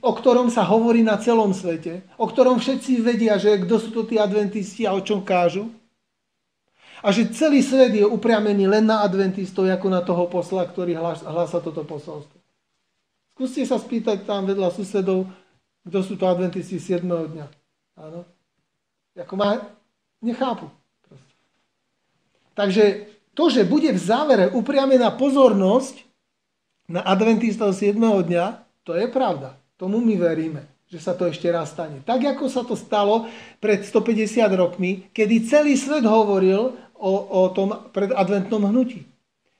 [0.02, 4.02] o ktorom sa hovorí na celom svete, o ktorom všetci vedia, že kto sú to
[4.04, 5.72] tí adventisti a o čom kážu.
[7.04, 11.60] A že celý svet je upriamený len na adventistov, ako na toho posla, ktorý hlása
[11.60, 12.36] toto posolstvo.
[13.36, 15.28] Skúste sa spýtať tam vedľa susedov,
[15.84, 17.04] kto sú to adventisti 7.
[17.04, 17.46] dňa.
[18.00, 18.24] Áno.
[19.16, 19.60] Ako má,
[20.24, 20.72] nechápu.
[21.04, 21.32] Proste.
[22.56, 22.84] Takže
[23.36, 26.00] to, že bude v závere upriamená pozornosť
[26.88, 27.96] na adventistov 7.
[28.00, 29.58] dňa, to je pravda.
[29.74, 32.00] Tomu my veríme, že sa to ešte raz stane.
[32.06, 33.26] Tak, ako sa to stalo
[33.58, 39.02] pred 150 rokmi, kedy celý svet hovoril o, o tom predadventnom hnutí.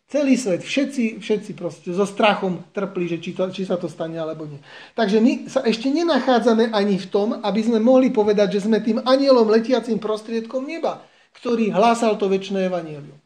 [0.06, 4.14] Celý svet, všetci, všetci proste so strachom trpli, že či, to, či sa to stane
[4.14, 4.62] alebo nie.
[4.94, 9.02] Takže my sa ešte nenachádzame ani v tom, aby sme mohli povedať, že sme tým
[9.02, 11.02] anielom letiacim prostriedkom neba,
[11.42, 13.18] ktorý hlásal to väčšie evanielium.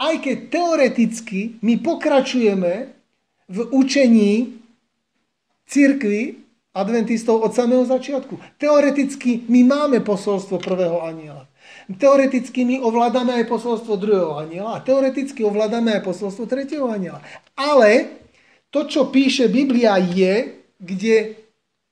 [0.00, 2.72] Aj keď teoreticky my pokračujeme
[3.52, 4.61] v učení
[5.72, 6.44] církvi
[6.76, 8.60] adventistov od samého začiatku.
[8.60, 11.48] Teoreticky my máme posolstvo prvého aniela.
[11.88, 17.20] Teoreticky my ovládame aj posolstvo druhého aniela a teoreticky ovládame aj posolstvo tretieho aniela.
[17.56, 18.20] Ale
[18.72, 21.36] to, čo píše Biblia je, kde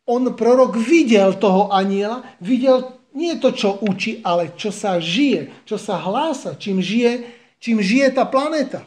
[0.09, 5.77] on prorok videl toho aniela, videl nie to, čo učí, ale čo sa žije, čo
[5.77, 7.27] sa hlása, čím žije,
[7.59, 8.87] čím žije tá planéta.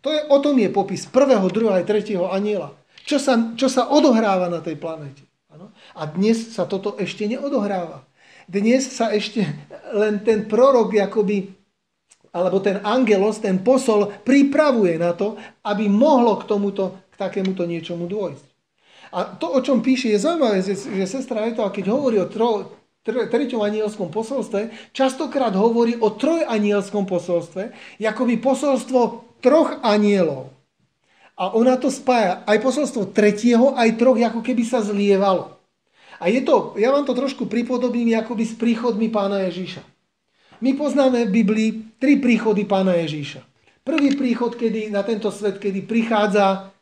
[0.00, 2.70] To je, o tom je popis prvého, druhého a tretieho aniela.
[3.06, 5.22] Čo sa, čo sa odohráva na tej planete.
[5.54, 5.70] Ano?
[5.94, 8.02] A dnes sa toto ešte neodohráva.
[8.50, 9.46] Dnes sa ešte
[9.94, 11.54] len ten prorok, akoby,
[12.34, 18.10] alebo ten angelos, ten posol pripravuje na to, aby mohlo k tomuto, k takémuto niečomu
[18.10, 18.46] dôjsť.
[19.14, 22.74] A to, o čom píše, je zaujímavé, že, že sestra Eto, keď hovorí o tro,
[23.06, 27.70] treťom anielskom posolstve, častokrát hovorí o trojanielskom posolstve,
[28.02, 29.00] akoby posolstvo
[29.38, 30.55] troch anielov.
[31.36, 35.52] A ona to spája aj posolstvo tretieho, aj troch, ako keby sa zlievalo.
[36.16, 39.84] A je to, ja vám to trošku pripodobním akoby s príchodmi pána Ježíša.
[40.64, 41.70] My poznáme v Biblii
[42.00, 43.44] tri príchody pána Ježíša.
[43.84, 46.72] Prvý príchod kedy, na tento svet, kedy prichádza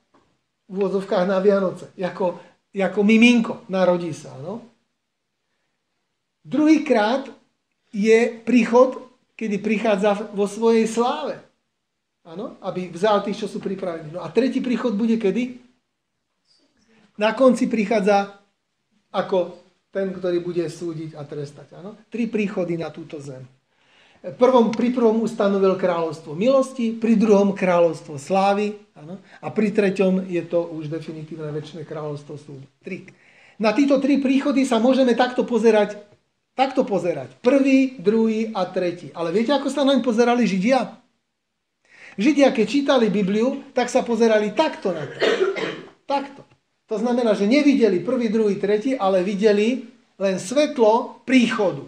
[0.64, 2.40] v úvodzovkách na Vianoce, ako,
[2.73, 4.33] ako miminko, narodí sa.
[4.40, 4.64] No?
[6.40, 7.29] Druhýkrát
[7.93, 9.05] je príchod,
[9.37, 11.43] kedy prichádza vo svojej sláve.
[12.24, 12.56] Áno?
[12.64, 14.08] Aby vzal tých, čo sú pripravení.
[14.08, 15.60] No a tretí príchod bude kedy?
[17.20, 18.40] Na konci prichádza
[19.14, 19.60] ako
[19.94, 21.78] ten, ktorý bude súdiť a trestať.
[21.78, 21.94] Áno?
[22.10, 23.44] Tri príchody na túto zem.
[24.24, 29.20] Prvom, pri prvom ustanovil kráľovstvo milosti, pri druhom kráľovstvo slávy áno?
[29.20, 32.64] a pri treťom je to už definitívne väčšie kráľovstvo súdu.
[32.80, 33.04] Tri.
[33.60, 36.00] Na títo tri príchody sa môžeme takto pozerať,
[36.56, 37.37] takto pozerať.
[37.44, 39.12] Prvý, druhý a tretí.
[39.12, 41.04] Ale viete, ako sa naň pozerali Židia?
[42.14, 45.16] Židia, keď čítali Bibliu, tak sa pozerali takto na to.
[46.05, 46.42] Takto.
[46.87, 49.88] To znamená, že nevideli prvý, druhý, tretí, ale videli
[50.20, 51.83] len svetlo príchodu.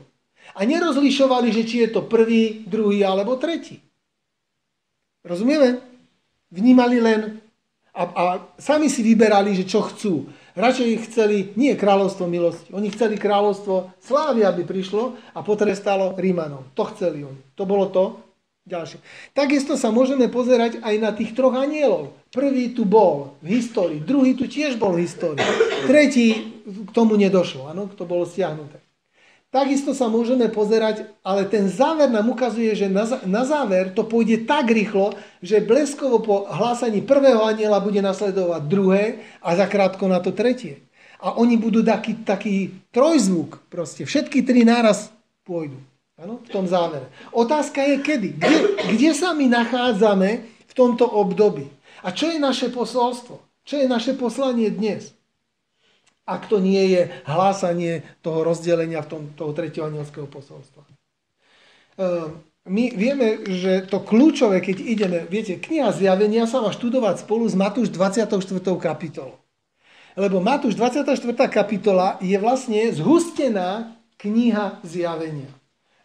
[0.57, 3.79] A nerozlišovali, že či je to prvý, druhý alebo tretí.
[5.27, 5.83] Rozumieme?
[6.49, 7.43] Vnímali len
[7.97, 8.25] a, a
[8.61, 10.29] sami si vyberali, že čo chcú.
[10.53, 16.69] Radšej chceli nie kráľovstvo milosti, oni chceli kráľovstvo slávy, aby prišlo a potrestalo Rímanov.
[16.77, 17.41] To chceli oni.
[17.57, 18.05] To bolo to,
[18.67, 18.99] ďalšie.
[19.31, 22.13] Takisto sa môžeme pozerať aj na tých troch anielov.
[22.35, 25.47] Prvý tu bol v histórii, druhý tu tiež bol v histórii,
[25.87, 28.83] tretí k tomu nedošlo, ano, to bolo stiahnuté.
[29.55, 34.69] Takisto sa môžeme pozerať, ale ten záver nám ukazuje, že na, záver to pôjde tak
[34.69, 40.83] rýchlo, že bleskovo po hlásaní prvého aniela bude nasledovať druhé a zakrátko na to tretie.
[41.23, 45.15] A oni budú taký, taký trojzvuk, proste všetky tri náraz
[45.47, 45.79] pôjdu.
[46.17, 47.13] Ano, v tom závere.
[47.29, 48.41] Otázka je kedy.
[48.41, 48.59] Kde,
[48.97, 51.69] kde sa my nachádzame v tomto období?
[52.01, 53.37] A čo je naše posolstvo?
[53.69, 55.13] Čo je naše poslanie dnes?
[56.25, 60.89] Ak to nie je hlásanie toho rozdelenia v tom, toho tretieho anielského posolstva.
[62.01, 67.45] Ehm, my vieme, že to kľúčové, keď ideme, viete, kniha zjavenia sa má študovať spolu
[67.45, 68.41] s Matúš 24.
[68.81, 69.37] kapitolou.
[70.17, 71.13] Lebo Matúš 24.
[71.53, 75.53] kapitola je vlastne zhustená kniha zjavenia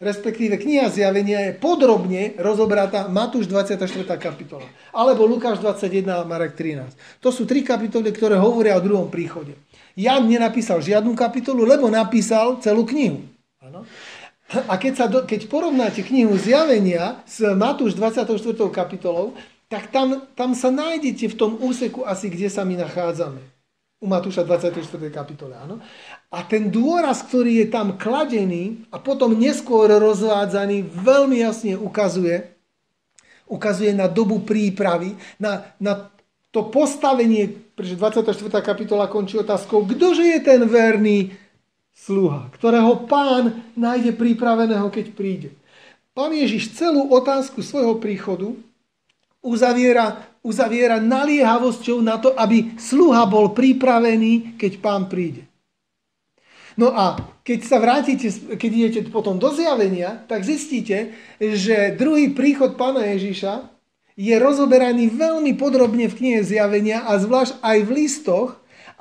[0.01, 3.85] respektíve kniha zjavenia je podrobne rozobratá Matúš 24.
[4.17, 7.21] kapitola, alebo Lukáš 21 a Marek 13.
[7.21, 9.53] To sú tri kapitoly, ktoré hovoria o druhom príchode.
[9.93, 13.21] Jan nenapísal žiadnu kapitolu, lebo napísal celú knihu.
[13.61, 13.85] Ano?
[14.67, 18.35] A keď, sa do, keď porovnáte knihu zjavenia s Matúš 24.
[18.73, 19.37] kapitolou,
[19.71, 23.39] tak tam, tam sa nájdete v tom úseku asi, kde sa my nachádzame.
[24.03, 24.81] U Matúša 24.
[25.13, 25.79] kapitole, áno.
[26.31, 32.55] A ten dôraz, ktorý je tam kladený a potom neskôr rozvádzaný, veľmi jasne ukazuje,
[33.51, 36.07] ukazuje na dobu prípravy, na, na
[36.55, 38.47] to postavenie, pretože 24.
[38.63, 41.35] kapitola končí otázkou, ktože je ten verný
[41.91, 45.49] sluha, ktorého pán nájde pripraveného, keď príde.
[46.15, 48.55] Pán Ježiš celú otázku svojho príchodu
[49.43, 55.50] uzaviera, uzaviera naliehavosťou na to, aby sluha bol pripravený, keď pán príde.
[56.79, 62.79] No a keď sa vrátite, keď idete potom do zjavenia, tak zistíte, že druhý príchod
[62.79, 63.67] pána Ježiša
[64.15, 68.49] je rozoberaný veľmi podrobne v knihe zjavenia a zvlášť aj v listoch.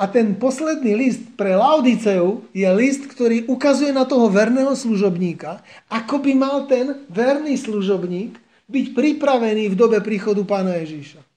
[0.00, 5.60] A ten posledný list pre Laudiceu je list, ktorý ukazuje na toho verného služobníka,
[5.92, 11.29] ako by mal ten verný služobník byť pripravený v dobe príchodu pána Ježíša.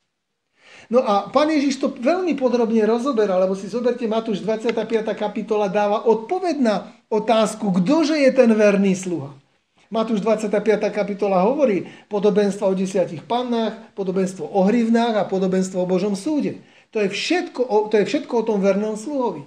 [0.91, 5.07] No a pán Ježiš to veľmi podrobne rozoberá, lebo si zoberte Matúš 25.
[5.15, 6.75] kapitola dáva odpoveď na
[7.07, 9.31] otázku, ktože je ten verný sluha.
[9.93, 10.89] Matúš 25.
[10.89, 16.65] kapitola hovorí podobenstvo o desiatich pannách, podobenstvo o hrivnách a podobenstvo o Božom súde.
[16.89, 19.45] To je všetko, to je všetko o tom vernom sluhovi.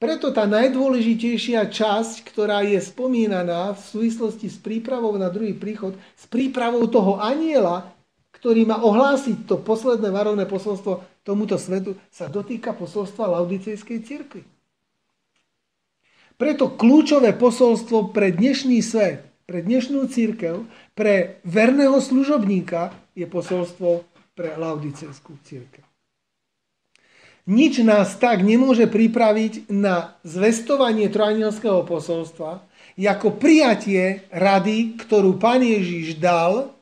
[0.00, 6.24] Preto tá najdôležitejšia časť, ktorá je spomínaná v súvislosti s prípravou na druhý príchod, s
[6.24, 7.92] prípravou toho aniela,
[8.40, 14.42] ktorý má ohlásiť to posledné varovné posolstvo tomuto svetu, sa dotýka posolstva Laudicejskej cirkvi.
[16.40, 20.64] Preto kľúčové posolstvo pre dnešný svet, pre dnešnú církev,
[20.96, 25.84] pre verného služobníka je posolstvo pre Laudicejskú církev.
[27.44, 32.64] Nič nás tak nemôže pripraviť na zvestovanie trojanielského posolstva,
[32.96, 36.79] ako prijatie rady, ktorú Pán Ježiš dal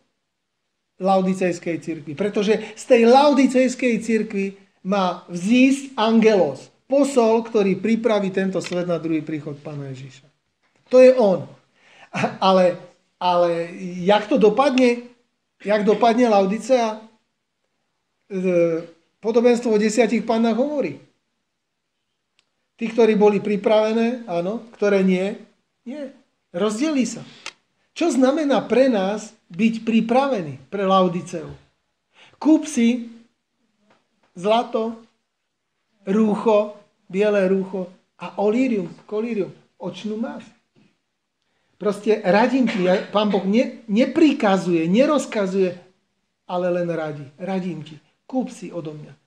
[0.98, 2.12] laudicejskej cirkvi.
[2.18, 4.46] Pretože z tej laudicejskej cirkvi
[4.86, 10.26] má vzísť angelos, posol, ktorý pripraví tento svet na druhý príchod Pána Ježíša.
[10.88, 11.44] To je on.
[12.40, 12.80] Ale,
[13.20, 13.68] ale
[14.02, 15.04] jak to dopadne?
[15.60, 16.96] Jak dopadne Laudicea?
[16.96, 18.40] E,
[19.20, 20.96] podobenstvo o desiatich pánach hovorí.
[22.78, 25.34] Tí, ktorí boli pripravené, áno, ktoré nie,
[25.82, 26.14] nie.
[26.54, 27.26] Rozdelí sa.
[27.92, 31.48] Čo znamená pre nás byť pripravený pre Laudiceu?
[32.38, 33.10] Kúp si
[34.38, 34.94] zlato,
[36.06, 36.78] rúcho,
[37.10, 40.46] biele rúcho a olírium, kolírium, očnú máš.
[41.78, 45.78] Proste radím ti, pán Boh ne, neprikazuje, nerozkazuje,
[46.46, 47.26] ale len radí.
[47.38, 47.98] Radím ti.
[48.26, 49.12] Kúp si odo mňa.
[49.14, 49.18] E,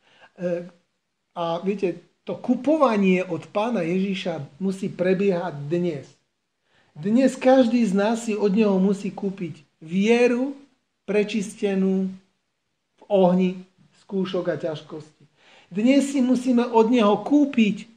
[1.35, 6.05] a viete, to kupovanie od pána Ježíša musí prebiehať dnes.
[6.91, 10.53] Dnes každý z nás si od neho musí kúpiť vieru
[11.09, 12.07] prečistenú
[12.95, 13.49] v ohni
[14.05, 15.25] skúšok a ťažkosti.
[15.73, 17.89] Dnes si musíme od neho kúpiť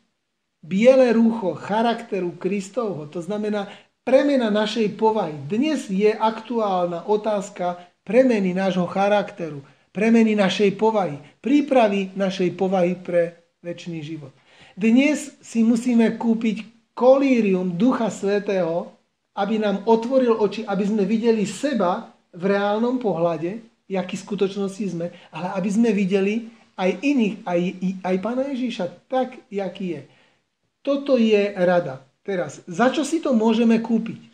[0.64, 3.04] biele rúcho charakteru Kristovho.
[3.12, 3.68] To znamená
[4.02, 5.36] premena našej povahy.
[5.44, 9.60] Dnes je aktuálna otázka premeny nášho charakteru,
[9.92, 14.32] premeny našej povahy, prípravy našej povahy pre väčší život.
[14.74, 18.92] Dnes si musíme kúpiť kolírium Ducha Svetého,
[19.34, 25.06] aby nám otvoril oči, aby sme videli seba v reálnom pohľade, jaký v skutočnosti sme,
[25.34, 27.60] ale aby sme videli aj iných, aj,
[28.02, 30.02] aj Pána Ježíša, tak, jaký je.
[30.82, 32.02] Toto je rada.
[32.24, 34.32] Teraz, za čo si to môžeme kúpiť?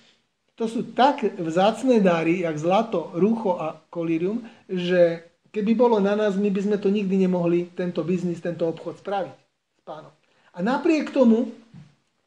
[0.57, 6.39] To sú tak vzácne dary, jak zlato, rúcho a kolírium, že Keby bolo na nás,
[6.39, 10.15] my by sme to nikdy nemohli, tento biznis, tento obchod spraviť s pánom.
[10.55, 11.51] A napriek tomu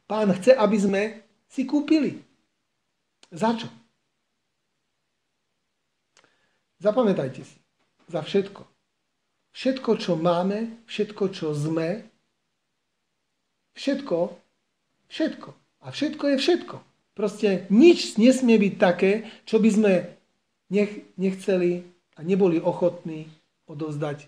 [0.04, 1.02] pán chce, aby sme
[1.48, 2.20] si kúpili.
[3.34, 3.66] Za čo?
[6.78, 7.58] Zapamätajte si.
[8.06, 8.62] Za všetko.
[9.54, 12.06] Všetko, čo máme, všetko, čo sme,
[13.74, 14.18] všetko,
[15.10, 15.50] všetko.
[15.82, 16.76] A všetko je všetko.
[17.14, 19.92] Proste nič nesmie byť také, čo by sme
[20.70, 21.86] nech, nechceli
[22.18, 23.30] a neboli ochotní
[23.70, 24.26] odovzdať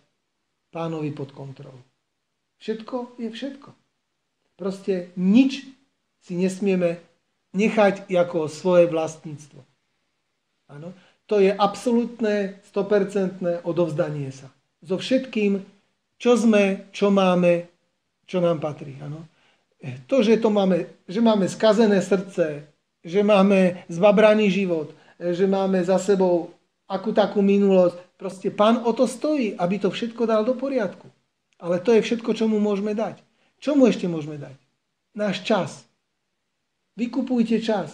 [0.70, 1.78] pánovi pod kontrolu.
[2.62, 3.70] Všetko je všetko.
[4.54, 5.66] Proste nič
[6.22, 7.02] si nesmieme
[7.54, 9.60] nechať ako svoje vlastníctvo.
[10.72, 10.96] Ano?
[11.26, 14.50] To je absolútne, 100% odovzdanie sa.
[14.82, 15.62] So všetkým,
[16.16, 17.66] čo sme, čo máme,
[18.26, 18.94] čo nám patrí.
[19.02, 19.26] Ano?
[20.06, 22.66] To, že, to máme, že máme skazené srdce,
[23.06, 26.50] že máme zbabraný život, že máme za sebou
[26.90, 27.98] akú takú minulosť.
[28.16, 31.06] Proste pán o to stojí, aby to všetko dal do poriadku.
[31.60, 33.20] Ale to je všetko, čo mu môžeme dať.
[33.60, 34.56] Čo mu ešte môžeme dať?
[35.16, 35.70] Náš čas.
[36.96, 37.92] Vykupujte čas.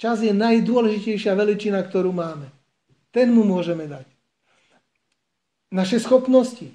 [0.00, 2.48] Čas je najdôležitejšia veličina, ktorú máme.
[3.12, 4.08] Ten mu môžeme dať.
[5.72, 6.72] Naše schopnosti,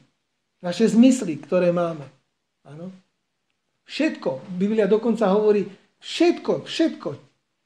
[0.62, 2.06] naše zmysly, ktoré máme.
[2.66, 2.94] Áno.
[3.90, 4.58] Všetko.
[4.58, 5.66] Biblia dokonca hovorí,
[6.00, 7.10] všetko, všetko.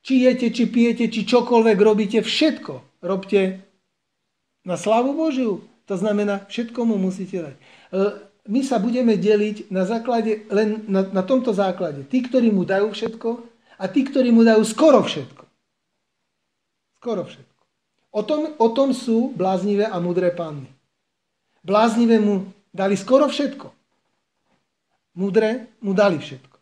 [0.02, 3.62] Či jete, či pijete, či čokoľvek robíte, všetko robte
[4.66, 5.62] na slavu Božiu.
[5.86, 7.56] To znamená, všetko mu musíte dať.
[8.50, 12.02] My sa budeme deliť na základe, len na, na tomto základe.
[12.10, 13.30] Tí, ktorí mu dajú všetko
[13.78, 15.46] a tí, ktorí mu dajú skoro všetko.
[16.98, 17.62] Skoro všetko.
[18.12, 20.68] O tom, o tom sú bláznivé a mudré panny.
[21.62, 23.70] Bláznivé mu dali skoro všetko.
[25.16, 26.58] Mudré mu dali všetko.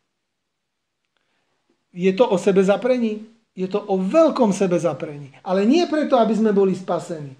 [1.95, 3.25] Je to o sebe zaprení?
[3.57, 5.33] Je to o veľkom sebe zaprení.
[5.41, 7.33] Ale nie preto, aby sme boli spasení.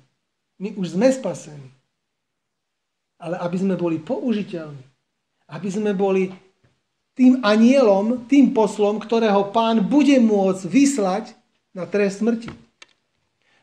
[0.59, 1.78] My už sme spasení.
[3.19, 4.83] Ale aby sme boli použiteľní.
[5.51, 6.31] Aby sme boli
[7.19, 11.35] tým anielom, tým poslom, ktorého pán bude môcť vyslať
[11.75, 12.47] na trest smrti.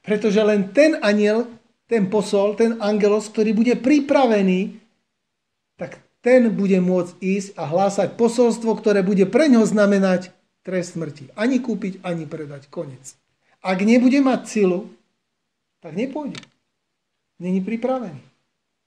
[0.05, 1.49] Pretože len ten aniel,
[1.89, 4.77] ten posol, ten angelos, ktorý bude pripravený,
[5.81, 10.35] tak ten bude môcť ísť a hlásať posolstvo, ktoré bude pre ňo znamenať
[10.67, 11.31] trest smrti.
[11.39, 12.67] Ani kúpiť, ani predať.
[12.67, 13.15] Konec.
[13.63, 14.91] Ak nebude mať silu,
[15.79, 16.43] tak nepôjde.
[17.39, 18.26] Není pripravený.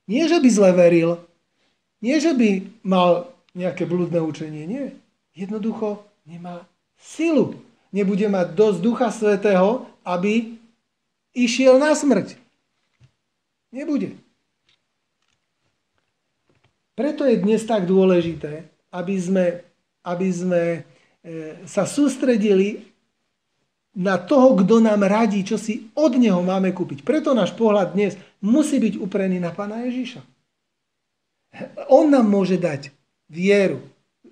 [0.09, 1.21] Nie, že by zle veril,
[2.01, 4.97] nie, že by mal nejaké blúdne učenie, nie.
[5.37, 6.65] Jednoducho nemá
[6.97, 7.61] silu.
[7.93, 10.57] Nebude mať dosť Ducha Svetého, aby
[11.37, 12.37] išiel na smrť.
[13.69, 14.17] Nebude.
[16.97, 19.45] Preto je dnes tak dôležité, aby sme,
[20.01, 20.63] aby sme
[21.19, 22.88] E, sa sústredili
[23.99, 27.03] na toho, kto nám radí, čo si od neho máme kúpiť.
[27.03, 30.23] Preto náš pohľad dnes musí byť uprený na Pána Ježíša.
[31.91, 32.95] On nám môže dať
[33.27, 33.83] vieru,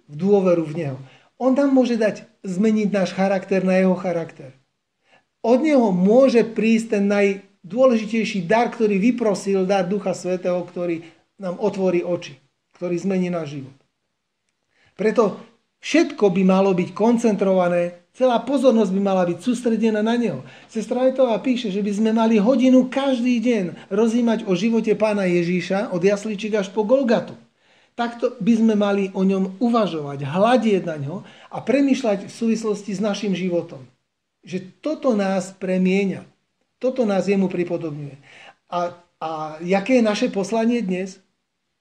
[0.08, 0.98] v dôveru v Neho.
[1.36, 4.56] On nám môže dať zmeniť náš charakter na jeho charakter.
[5.44, 11.04] Od Neho môže prísť ten najdôležitejší dar, ktorý vyprosil, dar Ducha Svetého, ktorý
[11.36, 12.40] nám otvorí oči,
[12.80, 13.76] ktorý zmení náš život.
[14.96, 15.38] Preto
[15.78, 20.42] Všetko by malo byť koncentrované, celá pozornosť by mala byť sústredená na neho.
[20.66, 25.94] Sestra Ajtová píše, že by sme mali hodinu každý deň rozímať o živote pána Ježíša
[25.94, 27.38] od jasličík až po Golgatu.
[27.94, 31.16] takto by sme mali o ňom uvažovať, hľadieť na ňo
[31.54, 33.86] a premýšľať v súvislosti s našim životom.
[34.42, 36.26] Že toto nás premieňa.
[36.78, 38.18] Toto nás jemu pripodobňuje.
[38.70, 39.30] A, a
[39.66, 41.18] jaké je naše poslanie dnes?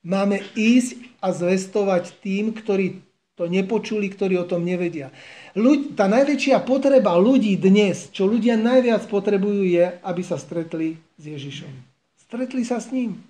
[0.00, 3.05] Máme ísť a zvestovať tým, ktorí
[3.36, 5.12] to nepočuli, ktorí o tom nevedia.
[5.52, 11.22] Ľudí, tá najväčšia potreba ľudí dnes, čo ľudia najviac potrebujú, je, aby sa stretli s
[11.28, 11.68] Ježišom.
[12.16, 13.20] Stretli sa s ním.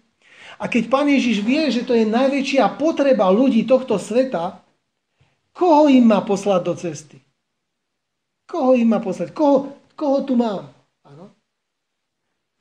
[0.62, 4.62] A keď Pán Ježiš vie, že to je najväčšia potreba ľudí tohto sveta,
[5.50, 7.18] koho im má poslať do cesty?
[8.46, 9.34] Koho im má poslať?
[9.34, 10.70] Koho, koho tu mám?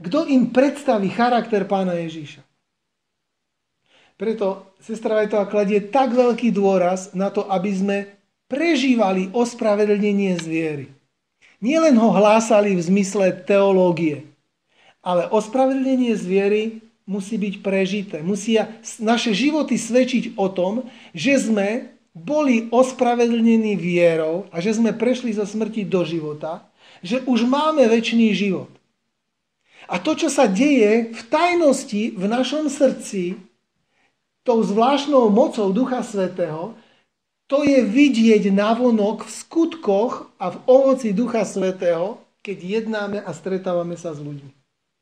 [0.01, 2.43] Kto im predstaví charakter Pána Ježíša?
[4.15, 7.97] Preto sestra Vajtová kladie tak veľký dôraz na to, aby sme
[8.47, 10.87] prežívali ospravedlnenie zviery.
[11.59, 14.23] Nielen ho hlásali v zmysle teológie,
[15.03, 18.17] ale ospravedlnenie zviery musí byť prežité.
[18.23, 18.71] Musia
[19.03, 25.43] naše životy svedčiť o tom, že sme boli ospravedlnení vierou a že sme prešli zo
[25.43, 26.63] smrti do života,
[27.03, 28.71] že už máme väčší život.
[29.85, 33.37] A to, čo sa deje v tajnosti v našom srdci,
[34.45, 36.77] tou zvláštnou mocou Ducha Svetého,
[37.49, 43.97] to je vidieť navonok v skutkoch a v ovoci Ducha Svetého, keď jednáme a stretávame
[43.97, 44.53] sa s ľuďmi.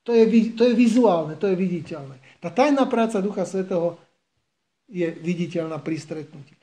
[0.07, 0.23] To je,
[0.55, 2.19] to je vizuálne, to je viditeľné.
[2.39, 3.99] Tá tajná práca Ducha Svetého
[4.87, 6.55] je viditeľná pri stretnutí.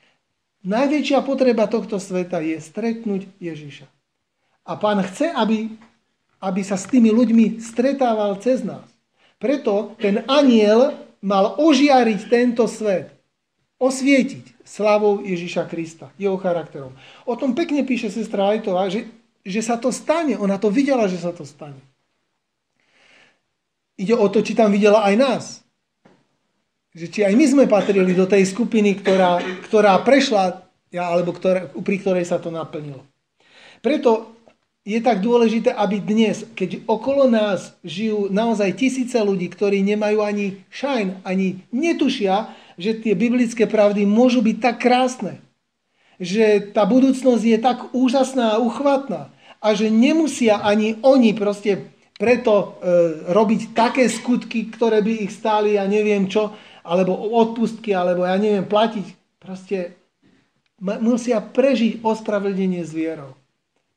[0.61, 3.89] Najväčšia potreba tohto sveta je stretnúť Ježiša.
[4.69, 5.73] A pán chce, aby,
[6.37, 8.85] aby sa s tými ľuďmi stretával cez nás.
[9.41, 13.13] Preto ten aniel mal ožiariť tento svet.
[13.81, 16.93] Osvietiť slavou Ježiša Krista, jeho charakterom.
[17.25, 19.09] O tom pekne píše sestra Ajtová, že,
[19.41, 20.37] že sa to stane.
[20.37, 21.81] Ona to videla, že sa to stane.
[23.97, 25.45] Ide o to, či tam videla aj nás.
[26.93, 30.61] Že či aj my sme patrili do tej skupiny, ktorá, ktorá prešla,
[30.93, 33.01] alebo ktorá, pri ktorej sa to naplnilo.
[33.81, 34.40] Preto
[34.81, 40.65] je tak dôležité, aby dnes, keď okolo nás žijú naozaj tisíce ľudí, ktorí nemajú ani
[40.73, 42.49] šajn, ani netušia,
[42.81, 45.37] že tie biblické pravdy môžu byť tak krásne,
[46.17, 49.29] že tá budúcnosť je tak úžasná a uchvatná
[49.61, 52.65] a že nemusia ani oni proste preto e,
[53.29, 58.65] robiť také skutky, ktoré by ich stáli, ja neviem čo, alebo odpustky, alebo ja neviem,
[58.65, 59.05] platiť.
[59.41, 59.97] Proste
[60.81, 62.93] musia prežiť ospravedlnenie s.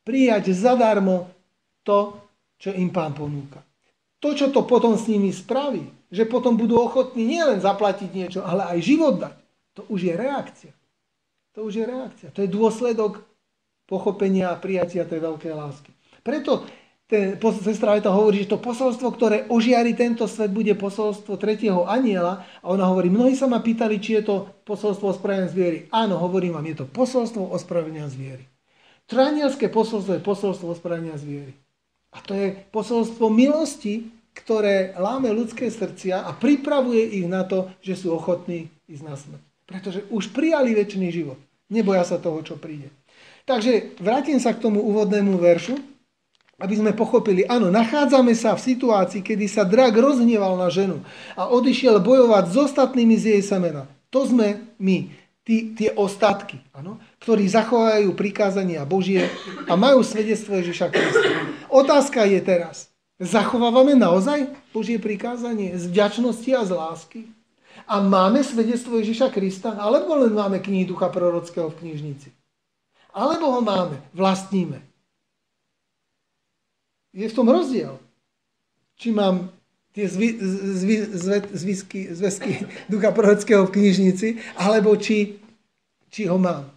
[0.05, 1.33] Prijať zadarmo
[1.83, 2.21] to,
[2.61, 3.65] čo im pán ponúka.
[4.21, 8.65] To, čo to potom s nimi spraví, že potom budú ochotní nielen zaplatiť niečo, ale
[8.69, 9.37] aj život dať,
[9.75, 10.73] to už je reakcia.
[11.55, 12.29] To už je reakcia.
[12.35, 13.23] To je dôsledok
[13.87, 15.91] pochopenia a prijatia tej veľkej lásky.
[16.25, 16.67] Preto
[17.05, 22.49] ten, sestra Veta hovorí, že to posolstvo, ktoré ožiari tento svet, bude posolstvo tretieho aniela.
[22.65, 25.79] A ona hovorí, mnohí sa ma pýtali, či je to posolstvo ospravedlenia zviery.
[25.93, 28.49] Áno, hovorím vám, je to posolstvo ospravedlenia zviery.
[29.05, 31.53] Tranielské posolstvo je posolstvo ospravedlenia zviery.
[32.15, 38.01] A to je posolstvo milosti, ktoré láme ľudské srdcia a pripravuje ich na to, že
[38.01, 39.43] sú ochotní ísť na smrť.
[39.65, 41.39] Pretože už prijali väčší život.
[41.71, 42.93] Neboja sa toho, čo príde.
[43.45, 45.77] Takže vrátim sa k tomu úvodnému veršu
[46.55, 51.03] aby sme pochopili, áno, nachádzame sa v situácii, kedy sa drak rozhneval na ženu
[51.35, 53.91] a odišiel bojovať s ostatnými z jej semena.
[54.15, 55.11] To sme my,
[55.43, 59.33] tí, tie ostatky, áno, ktorí zachovajú prikázania Božie
[59.65, 61.29] a majú svedectvo Ježiša Krista.
[61.73, 67.21] Otázka je teraz, zachovávame naozaj Božie prikázanie z vďačnosti a z lásky?
[67.89, 69.73] A máme svedectvo Ježiša Krista?
[69.81, 72.29] Alebo len máme knihy Ducha Prorockého v knižnici?
[73.17, 74.85] Alebo ho máme, vlastníme?
[77.15, 77.95] je v tom rozdiel.
[78.99, 79.55] Či mám
[79.95, 85.39] tie zvy, zvy, zvy, zvisky, zväzky ducha prorockého v knižnici, alebo či,
[86.11, 86.74] či ho mám.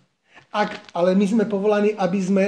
[0.57, 2.45] Ak, ale my sme povolaní, aby sme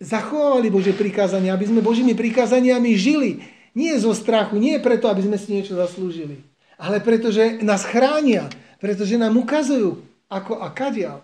[0.00, 3.44] zachovávali Bože prikázania, aby sme Božími prikázaniami žili.
[3.76, 6.40] Nie zo strachu, nie preto, aby sme si niečo zaslúžili,
[6.80, 8.48] ale preto, že nás chránia,
[8.80, 10.00] pretože nám ukazujú,
[10.32, 11.20] ako a kadiaľ.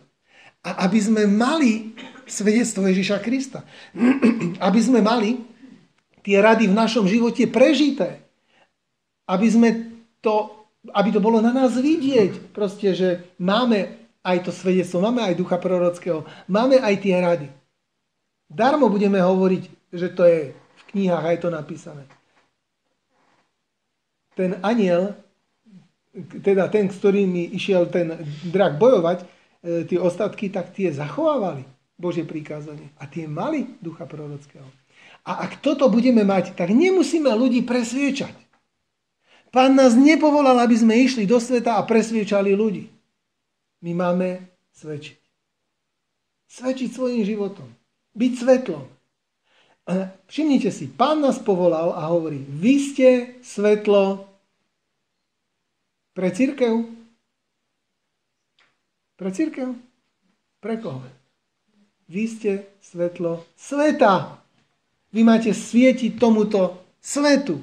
[0.61, 1.97] A aby sme mali
[2.29, 3.67] svedectvo Ježiša Krista.
[4.67, 5.43] Aby sme mali
[6.23, 8.23] tie rady v našom živote prežité.
[9.27, 9.69] Aby sme
[10.23, 10.55] to,
[10.95, 12.55] aby to bolo na nás vidieť.
[12.55, 13.09] Proste, že
[13.43, 17.49] máme aj to svedectvo, máme aj ducha prorockého, máme aj tie rady.
[18.47, 22.05] Darmo budeme hovoriť, že to je v knihách aj to napísané.
[24.39, 25.19] Ten aniel,
[26.41, 28.17] teda ten, s ktorými išiel ten
[28.49, 29.27] drak bojovať, e,
[29.85, 31.69] tie ostatky, tak tie zachovávali.
[32.03, 32.91] Božie prikázanie.
[32.99, 34.67] A tie mali ducha prorockého.
[35.23, 38.35] A ak toto budeme mať, tak nemusíme ľudí presviečať.
[39.55, 42.91] Pán nás nepovolal, aby sme išli do sveta a presviečali ľudí.
[43.83, 44.47] My máme
[44.79, 45.19] svedčiť.
[46.47, 47.67] Svedčiť svojim životom.
[48.15, 48.85] Byť svetlom.
[50.31, 53.09] Všimnite si, pán nás povolal a hovorí, vy ste
[53.43, 54.31] svetlo
[56.15, 56.87] pre církev.
[59.19, 59.75] Pre církev?
[60.63, 61.03] Pre koho?
[62.07, 64.39] Vy ste svetlo sveta.
[65.11, 67.59] Vy máte svietiť tomuto svetu.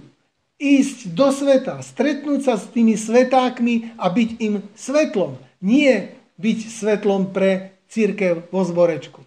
[0.59, 5.39] Ísť do sveta, stretnúť sa s tými svetákmi a byť im svetlom.
[5.60, 9.20] Nie byť svetlom pre církev vo zborečku.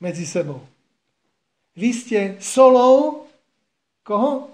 [0.00, 0.64] Medzi sebou.
[1.74, 3.26] Vy ste solou
[4.06, 4.52] koho?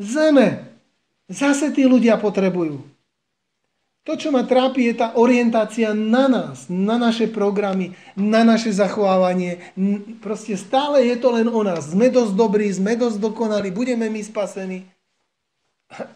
[0.00, 0.70] Zeme.
[1.26, 2.80] Zase tí ľudia potrebujú.
[4.08, 9.60] To, čo ma trápi, je tá orientácia na nás, na naše programy, na naše zachovávanie.
[10.24, 11.92] Proste stále je to len o nás.
[11.92, 14.88] Sme dosť dobrí, sme dosť dokonali, budeme my spasení.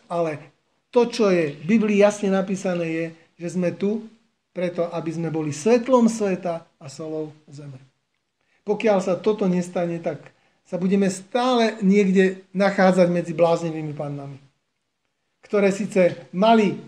[0.08, 0.40] Ale
[0.88, 3.06] to, čo je v Biblii jasne napísané, je,
[3.38, 4.06] že sme tu
[4.54, 7.82] preto, aby sme boli svetlom sveta a solou zeme.
[8.62, 10.30] Pokiaľ sa toto nestane, tak
[10.64, 14.40] sa budeme stále niekde nachádzať medzi bláznivými pannami,
[15.44, 16.80] ktoré síce mali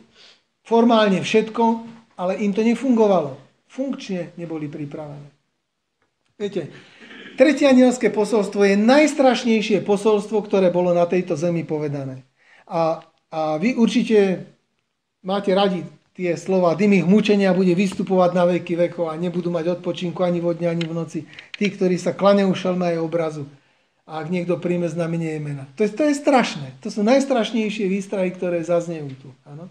[0.65, 1.65] formálne všetko,
[2.17, 3.37] ale im to nefungovalo.
[3.69, 5.29] Funkčne neboli pripravené.
[6.41, 6.73] Viete,
[7.37, 12.25] tretie anielské posolstvo je najstrašnejšie posolstvo, ktoré bolo na tejto zemi povedané.
[12.65, 14.49] A, a vy určite
[15.21, 15.85] máte radi
[16.17, 20.41] tie slova, dym ich mučenia bude vystupovať na veky vekov a nebudú mať odpočinku ani
[20.41, 21.21] vo dne, ani v noci.
[21.61, 23.45] Tí, ktorí sa klanejú šelme aj obrazu.
[24.09, 25.69] A ak niekto príjme znamenie mena.
[25.77, 26.73] To je, to je strašné.
[26.81, 29.29] To sú najstrašnejšie výstrahy, ktoré zaznejú tu.
[29.45, 29.69] Ano?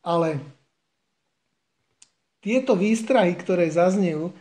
[0.00, 0.40] Ale
[2.40, 4.32] tieto výstrahy, ktoré zaznejú,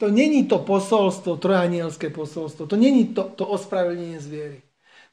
[0.00, 4.58] to není to posolstvo, trojanielské posolstvo, to není to, to ospravedlnenie zviery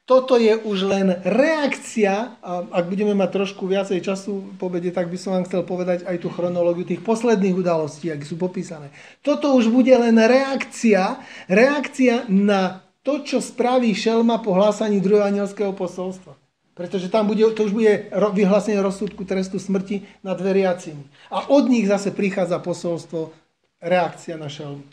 [0.08, 5.12] toto je už len reakcia, a ak budeme mať trošku viacej času po obede, tak
[5.12, 8.88] by som vám chcel povedať aj tú chronológiu tých posledných udalostí, ak sú popísané.
[9.20, 15.76] Toto už bude len reakcia, reakcia na to, čo spraví Šelma po hlásaní druhého anielského
[15.76, 16.32] posolstva.
[16.72, 21.04] Pretože tam bude, to už bude vyhlásenie rozsudku trestu smrti nad veriacimi.
[21.28, 23.36] A od nich zase prichádza posolstvo,
[23.84, 24.88] reakcia na Šelmu.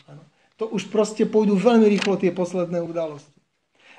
[0.60, 3.32] To už proste pôjdu veľmi rýchlo tie posledné udalosti.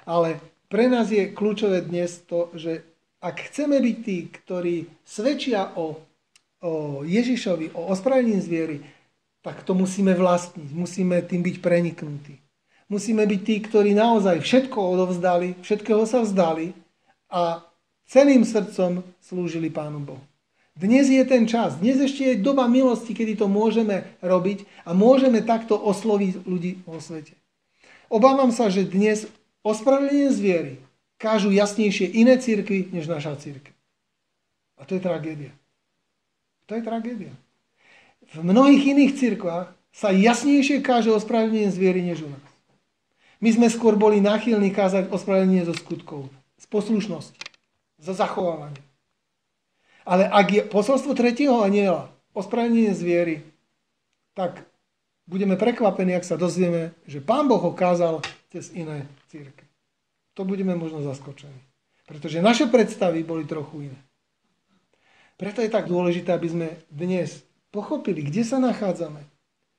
[0.05, 0.37] Ale
[0.67, 2.83] pre nás je kľúčové dnes to, že
[3.23, 5.97] ak chceme byť tí, ktorí svedčia o,
[6.61, 8.77] o Ježišovi, o ospravedlnení zviery,
[9.41, 12.35] tak to musíme vlastniť, musíme tým byť preniknutí.
[12.87, 16.71] Musíme byť tí, ktorí naozaj všetko odovzdali, všetkého sa vzdali
[17.27, 17.63] a
[18.07, 20.23] celým srdcom slúžili Pánu Bohu.
[20.77, 25.41] Dnes je ten čas, dnes ešte je doba milosti, kedy to môžeme robiť a môžeme
[25.41, 27.33] takto osloviť ľudí vo svete.
[28.07, 29.27] Obávam sa, že dnes
[29.67, 30.73] ospravedlenie zviery
[31.19, 33.73] kážu jasnejšie iné církvy, než naša církev.
[34.77, 35.51] A to je tragédia.
[36.69, 37.33] To je tragédia.
[38.31, 42.47] V mnohých iných církvách sa jasnejšie káže ospravedlenie zviery, než u nás.
[43.41, 47.37] My sme skôr boli náchylní kázať ospravedlenie zo skutkov, z poslušnosti,
[48.01, 48.81] zo zachovávania.
[50.07, 53.43] Ale ak je posolstvo tretieho aniela ospravedlenie zviery,
[54.37, 54.61] tak
[55.25, 58.21] budeme prekvapení, ak sa dozvieme, že Pán Boh ho kázal
[58.53, 59.67] cez iné církve.
[60.33, 61.57] To budeme možno zaskočení.
[62.07, 63.99] Pretože naše predstavy boli trochu iné.
[65.37, 69.21] Preto je tak dôležité, aby sme dnes pochopili, kde sa nachádzame,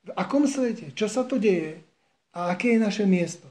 [0.07, 1.83] v akom svete, čo sa to deje
[2.31, 3.49] a aké je naše miesto.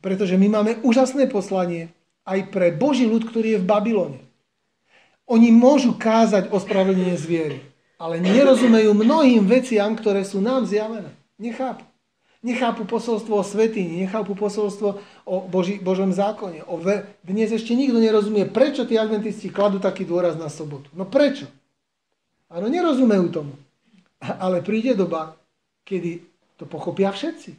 [0.00, 1.92] Pretože my máme úžasné poslanie
[2.24, 4.18] aj pre Boží ľud, ktorý je v Babylone.
[5.28, 11.12] Oni môžu kázať o spravedlenie zviery ale nerozumejú mnohým veciam, ktoré sú nám zjavené.
[11.36, 11.84] Nechápu.
[12.40, 14.96] Nechápu posolstvo o svetini, nechápu posolstvo
[15.28, 16.64] o Boži, Božom zákone.
[16.64, 17.04] O ve...
[17.20, 20.88] Dnes ešte nikto nerozumie, prečo tí adventisti kladú taký dôraz na sobotu.
[20.96, 21.44] No prečo?
[22.48, 23.52] Áno, nerozumejú tomu.
[24.24, 25.36] Ale príde doba,
[25.84, 26.24] kedy
[26.56, 27.52] to pochopia všetci.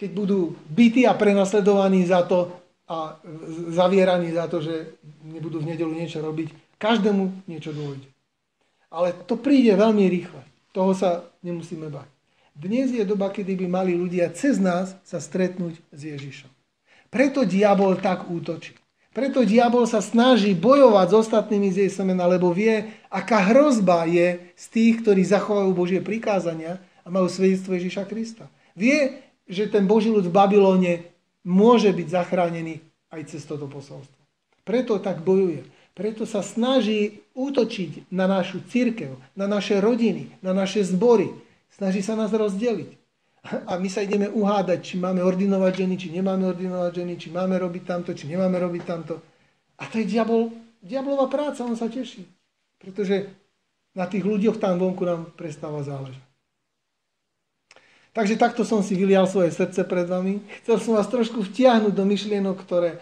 [0.00, 2.48] Keď budú bytí a prenasledovaní za to
[2.88, 3.20] a
[3.68, 4.96] zavieraní za to, že
[5.28, 8.08] nebudú v nedelu niečo robiť, každému niečo dôjde.
[8.88, 10.40] Ale to príde veľmi rýchle.
[10.72, 12.08] Toho sa nemusíme bať.
[12.58, 16.50] Dnes je doba, kedy by mali ľudia cez nás sa stretnúť s Ježišom.
[17.06, 18.74] Preto diabol tak útočí.
[19.14, 24.42] Preto diabol sa snaží bojovať s ostatnými z jej semena, lebo vie, aká hrozba je
[24.58, 28.50] z tých, ktorí zachovajú Božie prikázania a majú svedectvo Ježiša Krista.
[28.74, 31.06] Vie, že ten Boží ľud v Babylone
[31.46, 32.82] môže byť zachránený
[33.14, 34.18] aj cez toto posolstvo.
[34.66, 35.62] Preto tak bojuje.
[35.94, 41.30] Preto sa snaží útočiť na našu církev, na naše rodiny, na naše zbory.
[41.78, 42.98] Snaží sa nás rozdeliť.
[43.70, 47.54] A my sa ideme uhádať, či máme ordinovať ženy, či nemáme ordinovať ženy, či máme
[47.54, 49.22] robiť tamto, či nemáme robiť tamto.
[49.78, 50.50] A to je diabol,
[50.82, 52.26] diablová práca, on sa teší.
[52.82, 53.30] Pretože
[53.94, 56.18] na tých ľuďoch tam vonku nám prestáva záležať.
[58.10, 60.42] Takže takto som si vylial svoje srdce pred vami.
[60.66, 62.98] Chcel som vás trošku vtiahnuť do myšlienok, ktoré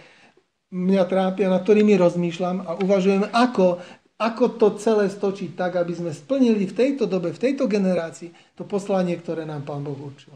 [0.68, 3.80] mňa trápia, na ktorými rozmýšľam a uvažujem, ako,
[4.16, 8.64] ako to celé stočiť tak, aby sme splnili v tejto dobe, v tejto generácii to
[8.64, 10.32] poslanie, ktoré nám Pán Boh určil.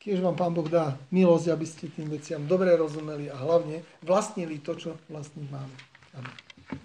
[0.00, 4.58] Keď vám Pán Boh dá milosť, aby ste tým veciam dobre rozumeli a hlavne vlastnili
[4.58, 5.76] to, čo vlastní máme.
[6.18, 6.36] Amen.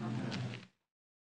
[0.03, 0.64] Amen.